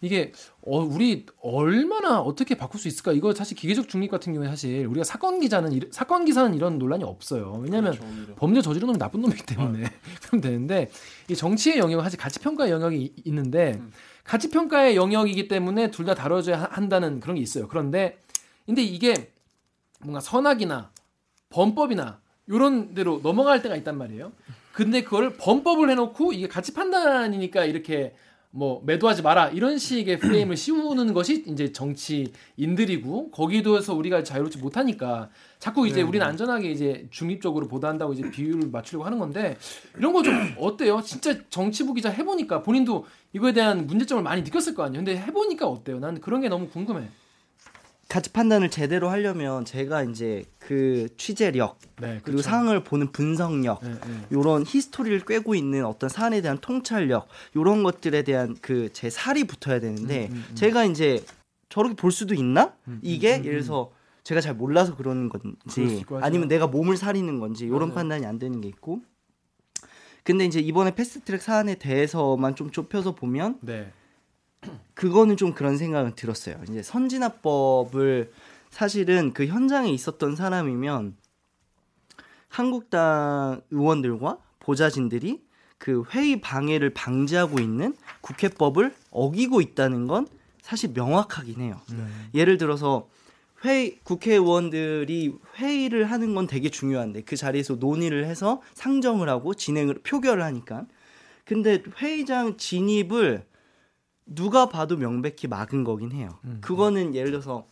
이게 0.00 0.32
어, 0.66 0.80
우리 0.80 1.24
얼마나 1.40 2.20
어떻게 2.20 2.56
바꿀 2.56 2.80
수 2.80 2.88
있을까? 2.88 3.12
이거 3.12 3.32
사실 3.32 3.56
기계적 3.56 3.88
중립 3.88 4.10
같은 4.10 4.32
경우에 4.34 4.48
사실 4.48 4.84
우리가 4.86 5.04
사건 5.04 5.40
기자는 5.40 5.72
이- 5.72 5.80
사건 5.92 6.24
기사는 6.24 6.52
이런 6.54 6.78
논란이 6.78 7.04
없어요. 7.04 7.60
왜냐하면 7.62 7.92
그렇죠. 7.96 8.34
범죄 8.34 8.60
저지른 8.60 8.86
놈이 8.88 8.98
나쁜 8.98 9.20
놈이기 9.22 9.46
때문에 9.46 9.84
그럼 10.26 10.40
되는데 10.40 10.90
이 11.30 11.36
정치의 11.36 11.78
영역은 11.78 12.02
사실 12.02 12.18
가치 12.18 12.40
평가의 12.40 12.72
영역이 12.72 12.96
이- 13.00 13.12
있는데 13.24 13.74
음. 13.78 13.92
가치 14.24 14.50
평가의 14.50 14.96
영역이기 14.96 15.46
때문에 15.48 15.90
둘 15.92 16.04
다 16.06 16.14
다뤄줘야 16.14 16.60
하- 16.62 16.68
한다는 16.72 17.20
그런 17.20 17.36
게 17.36 17.42
있어요. 17.42 17.68
그런데 17.68 18.18
근데 18.66 18.82
이게 18.82 19.32
뭔가 20.00 20.20
선악이나 20.20 20.90
범법이나 21.50 22.20
이런 22.56 22.94
데로 22.94 23.20
넘어갈 23.22 23.62
때가 23.62 23.76
있단 23.76 23.96
말이에요. 23.96 24.32
근데 24.72 25.02
그걸 25.02 25.34
범법을 25.36 25.90
해놓고 25.90 26.32
이게 26.32 26.48
가치 26.48 26.72
판단이니까 26.74 27.64
이렇게 27.64 28.14
뭐 28.54 28.82
매도하지 28.84 29.22
마라 29.22 29.48
이런 29.48 29.78
식의 29.78 30.18
프레임을 30.18 30.56
씌우는 30.58 31.14
것이 31.14 31.44
이제 31.46 31.72
정치인들이고 31.72 33.30
거기도에서 33.30 33.94
우리가 33.94 34.22
자유롭지 34.24 34.58
못하니까 34.58 35.30
자꾸 35.58 35.86
이제 35.88 36.02
우리는 36.02 36.26
안전하게 36.26 36.70
이제 36.70 37.06
중립적으로 37.10 37.66
보도한다고 37.68 38.12
이제 38.12 38.30
비율을 38.30 38.68
맞추려고 38.70 39.04
하는 39.06 39.18
건데 39.18 39.56
이런 39.96 40.12
거 40.12 40.22
좀 40.22 40.34
어때요? 40.58 41.00
진짜 41.02 41.34
정치부 41.48 41.94
기자 41.94 42.10
해보니까 42.10 42.62
본인도 42.62 43.06
이거에 43.32 43.52
대한 43.52 43.86
문제점을 43.86 44.22
많이 44.22 44.42
느꼈을 44.42 44.74
거 44.74 44.82
아니에요. 44.84 45.02
근데 45.04 45.18
해보니까 45.18 45.66
어때요? 45.66 45.98
난 45.98 46.20
그런 46.20 46.40
게 46.42 46.48
너무 46.50 46.68
궁금해. 46.68 47.08
가치 48.12 48.30
판단을 48.30 48.68
제대로 48.68 49.08
하려면 49.08 49.64
제가 49.64 50.02
이제 50.02 50.44
그 50.58 51.08
취재력 51.16 51.78
네, 51.98 52.20
그리고 52.22 52.42
상황을 52.42 52.84
보는 52.84 53.10
분석력 53.10 53.82
네, 53.82 53.88
네. 53.94 54.26
요런 54.32 54.64
히스토리를 54.66 55.20
꿰고 55.20 55.54
있는 55.54 55.86
어떤 55.86 56.10
사안에 56.10 56.42
대한 56.42 56.58
통찰력 56.58 57.26
요런 57.56 57.82
것들에 57.82 58.22
대한 58.22 58.54
그 58.60 58.90
제 58.92 59.08
살이 59.08 59.44
붙어야 59.44 59.80
되는데 59.80 60.26
음, 60.30 60.34
음, 60.34 60.44
음. 60.50 60.54
제가 60.54 60.84
이제 60.84 61.24
저렇게 61.70 61.94
볼 61.94 62.12
수도 62.12 62.34
있나? 62.34 62.74
음, 62.86 62.98
이게 63.00 63.36
음, 63.36 63.40
음, 63.40 63.44
예를 63.46 63.60
들어서 63.62 63.92
제가 64.24 64.42
잘 64.42 64.52
몰라서 64.56 64.94
그러는 64.94 65.30
건지. 65.30 66.04
아니면 66.20 66.48
내가 66.48 66.66
몸을 66.66 66.98
사리는 66.98 67.40
건지 67.40 67.66
요런 67.66 67.88
맞아요. 67.88 67.94
판단이 67.94 68.26
안 68.26 68.38
되는 68.38 68.60
게 68.60 68.68
있고 68.68 69.00
근데 70.22 70.44
이제 70.44 70.60
이번에 70.60 70.94
패스트트랙 70.94 71.40
사안에 71.40 71.76
대해서만 71.76 72.56
좀 72.56 72.70
좁혀서 72.70 73.14
보면 73.14 73.58
네. 73.62 73.90
그거는 74.94 75.36
좀 75.36 75.52
그런 75.52 75.76
생각은 75.76 76.14
들었어요. 76.14 76.60
이제 76.68 76.82
선진화법을 76.82 78.32
사실은 78.70 79.32
그 79.32 79.46
현장에 79.46 79.90
있었던 79.90 80.36
사람이면 80.36 81.16
한국당 82.48 83.62
의원들과 83.70 84.38
보좌진들이 84.60 85.42
그 85.78 86.04
회의 86.12 86.40
방해를 86.40 86.90
방지하고 86.90 87.58
있는 87.58 87.96
국회법을 88.20 88.94
어기고 89.10 89.60
있다는 89.60 90.06
건 90.06 90.26
사실 90.60 90.90
명확하긴 90.94 91.60
해요. 91.60 91.80
예를 92.34 92.56
들어서 92.56 93.08
회의 93.64 93.98
국회의원들이 94.04 95.34
회의를 95.56 96.10
하는 96.10 96.34
건 96.34 96.46
되게 96.46 96.68
중요한데 96.68 97.22
그 97.22 97.36
자리에서 97.36 97.76
논의를 97.76 98.26
해서 98.26 98.60
상정을 98.74 99.28
하고 99.28 99.54
진행을 99.54 100.00
표결을 100.02 100.42
하니까 100.42 100.86
근데 101.44 101.82
회의장 101.98 102.56
진입을 102.56 103.44
누가 104.26 104.68
봐도 104.68 104.96
명백히 104.96 105.48
막은 105.48 105.84
거긴 105.84 106.12
해요. 106.12 106.28
음. 106.44 106.58
그거는 106.60 107.14
예를 107.14 107.30
들어서 107.32 107.66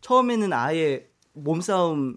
처음에는 0.00 0.52
아예 0.52 1.08
몸싸움을 1.32 2.16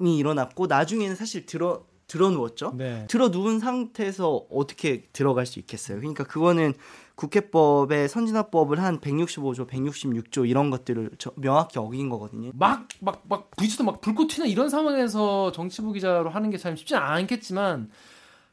일어났고 0.00 0.66
나중에는 0.66 1.14
사실 1.16 1.46
들어 1.46 1.84
들어 2.08 2.28
누웠죠. 2.30 2.74
네. 2.76 3.06
들어 3.08 3.28
누운 3.28 3.58
상태에서 3.58 4.44
어떻게 4.50 5.04
들어갈 5.14 5.46
수 5.46 5.58
있겠어요. 5.60 5.98
그러니까 5.98 6.24
그거는 6.24 6.74
국회법의 7.14 8.08
선진화법을 8.08 8.82
한 8.82 9.00
165조, 9.00 9.66
166조 9.66 10.46
이런 10.48 10.68
것들을 10.70 11.12
저- 11.18 11.32
명확히 11.36 11.78
어긴 11.78 12.10
거거든요. 12.10 12.50
막 12.54 12.86
막 13.00 13.22
막 13.28 13.50
부딪혀서 13.56 13.84
막 13.84 14.00
불꽃 14.02 14.26
튀는 14.26 14.48
이런 14.48 14.68
상황에서 14.68 15.52
정치부 15.52 15.92
기자로 15.92 16.28
하는 16.28 16.50
게 16.50 16.58
참 16.58 16.76
쉽지 16.76 16.96
않겠지만 16.96 17.90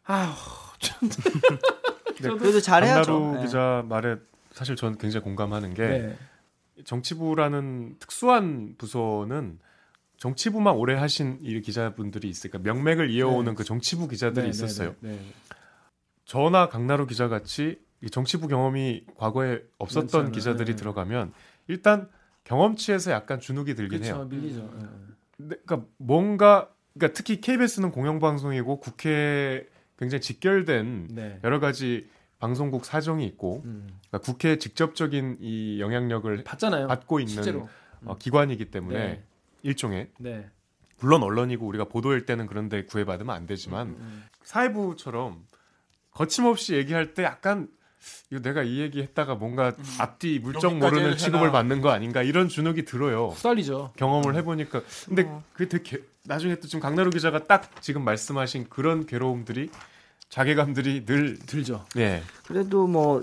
아휴 0.06 0.32
좀 0.80 2.38
그래도 2.38 2.62
잘해야죠. 2.62 3.12
강나루 3.12 3.38
네. 3.40 3.46
기자 3.46 3.84
말에 3.90 4.18
사실 4.60 4.76
저는 4.76 4.98
굉장히 4.98 5.24
공감하는 5.24 5.74
게 5.74 5.88
네. 5.88 6.18
정치부라는 6.84 7.96
특수한 7.98 8.76
부서는 8.78 9.58
정치부만 10.18 10.76
오래 10.76 10.96
하신 10.96 11.40
이 11.42 11.62
기자분들이 11.62 12.28
있으니까 12.28 12.60
명맥을 12.60 13.10
이어오는 13.10 13.54
네. 13.54 13.56
그 13.56 13.64
정치부 13.64 14.10
기자들이 14.10 14.44
네, 14.44 14.50
있었어요. 14.50 14.96
네, 15.00 15.12
네. 15.12 15.20
저나 16.26 16.68
강나루 16.68 17.08
기자 17.08 17.30
같이 17.30 17.80
이 18.02 18.10
정치부 18.10 18.50
경험이 18.50 19.06
과거에 19.16 19.62
없었던 19.78 20.04
많잖아요. 20.04 20.32
기자들이 20.34 20.72
네. 20.72 20.76
들어가면 20.76 21.32
일단 21.70 22.10
경험치에서 22.44 23.12
약간 23.12 23.40
주눅이 23.40 23.76
들긴 23.76 24.02
그렇죠 24.02 24.16
해요. 24.18 24.26
밀리죠. 24.26 24.74
네. 25.38 25.56
그러니까 25.64 25.86
뭔가 25.96 26.70
그러니까 26.94 27.14
특히 27.16 27.40
KBS는 27.40 27.92
공영방송이고 27.92 28.82
국회 28.82 29.70
굉장히 29.98 30.20
직결된 30.20 31.08
네. 31.12 31.40
여러 31.46 31.62
가지 31.62 32.10
방송국 32.44 32.86
사정이 32.86 33.26
있고 33.28 33.62
음. 33.66 33.88
그러니까 34.08 34.20
국회에 34.20 34.58
직접적인 34.58 35.38
이 35.42 35.80
영향력을 35.80 36.44
봤잖아요. 36.44 36.88
받고 36.88 37.20
있는 37.20 37.34
실제로. 37.34 37.70
어, 38.06 38.18
기관이기 38.18 38.72
때문에 38.72 38.98
네. 38.98 39.24
일종의 39.62 40.10
네. 40.20 40.50
물론 41.02 41.22
언론이고 41.24 41.66
우리가 41.68 41.86
보도할 41.86 42.26
때는 42.26 42.48
그런데 42.48 42.86
구애받으면 42.86 43.36
안 43.36 43.46
되지만 43.46 43.88
음. 43.90 44.24
사회부처럼 44.44 45.46
거침없이 46.12 46.76
얘기할 46.76 47.14
때 47.14 47.24
약간 47.24 47.68
이거 48.32 48.42
내가 48.42 48.64
이 48.64 48.80
얘기 48.80 49.02
했다가 49.02 49.36
뭔가 49.36 49.76
앞뒤 50.00 50.40
물정 50.40 50.80
모르는 50.80 51.18
취급을 51.18 51.48
되나. 51.48 51.52
받는 51.52 51.82
거 51.82 51.90
아닌가 51.90 52.24
이런 52.24 52.48
주눅이 52.48 52.86
들어요. 52.86 53.28
후달리죠. 53.28 53.92
경험을 53.98 54.36
해보니까 54.36 54.82
근데 55.06 55.24
어. 55.24 55.44
그게 55.52 55.68
되게 55.68 55.98
개- 55.98 56.04
나중에 56.24 56.56
또 56.56 56.68
지금 56.68 56.80
강나루 56.80 57.10
기자가 57.10 57.44
딱 57.46 57.82
지금 57.82 58.04
말씀하신 58.06 58.68
그런 58.70 59.06
괴로움들이 59.06 59.70
자괴감들이 60.30 61.06
늘 61.06 61.38
들죠. 61.40 61.86
예. 61.98 62.22
그래도 62.46 62.88
뭐 62.88 63.22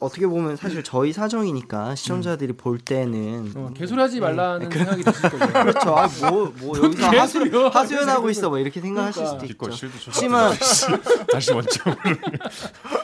어떻게 0.00 0.26
보면 0.26 0.56
사실 0.56 0.82
저희 0.82 1.12
사정이니까 1.12 1.94
시청자들이 1.94 2.54
볼 2.54 2.78
때는 2.78 3.52
어, 3.54 3.70
개소리하지 3.74 4.18
말라는 4.18 4.68
네, 4.68 4.76
생각이 4.78 5.04
드실 5.04 5.30
거예요. 5.30 5.46
그렇죠. 5.52 5.96
아, 5.96 6.08
뭐, 6.28 6.52
뭐 6.58 6.78
여기서 6.78 7.06
하수, 7.10 7.44
개소리야. 7.44 7.68
하수연하고 7.68 8.30
있어 8.30 8.48
뭐 8.48 8.58
이렇게 8.58 8.80
생각하실 8.80 9.22
그러니까. 9.24 9.70
수도 9.70 9.86
있죠. 9.86 10.10
하지만 10.12 10.52
다시 11.30 11.52
원점. 11.52 11.94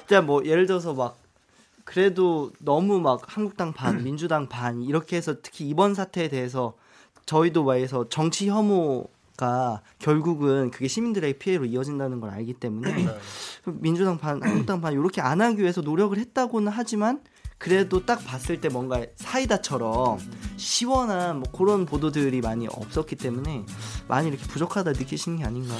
진짜 0.00 0.20
뭐 0.22 0.44
예를 0.44 0.66
들어서 0.66 0.92
막 0.92 1.16
그래도 1.84 2.50
너무 2.58 2.98
막 3.00 3.22
한국당 3.26 3.72
반, 3.72 4.02
민주당 4.02 4.48
반 4.48 4.82
이렇게 4.82 5.16
해서 5.16 5.36
특히 5.40 5.68
이번 5.68 5.94
사태에 5.94 6.28
대해서 6.28 6.74
저희도 7.26 7.62
말해서 7.62 8.08
정치 8.08 8.48
혐오 8.48 9.06
가 9.38 9.82
결국은 10.00 10.72
그게 10.72 10.88
시민들의 10.88 11.38
피해로 11.38 11.64
이어진다는 11.64 12.18
걸 12.18 12.30
알기 12.30 12.54
때문에 12.54 13.06
민주당 13.66 14.18
반, 14.18 14.42
한국당 14.42 14.80
반 14.80 14.92
이렇게 14.92 15.20
안 15.20 15.40
하기 15.40 15.62
위해서 15.62 15.80
노력을 15.80 16.18
했다고는 16.18 16.72
하지만 16.74 17.22
그래도 17.56 18.04
딱 18.04 18.24
봤을 18.24 18.60
때 18.60 18.68
뭔가 18.68 19.00
사이다처럼 19.14 20.18
시원한 20.56 21.38
뭐 21.38 21.52
그런 21.52 21.86
보도들이 21.86 22.40
많이 22.40 22.66
없었기 22.66 23.14
때문에 23.14 23.64
많이 24.08 24.28
이렇게 24.28 24.44
부족하다 24.44 24.92
느끼시는 24.92 25.38
게 25.38 25.44
아닌가. 25.44 25.74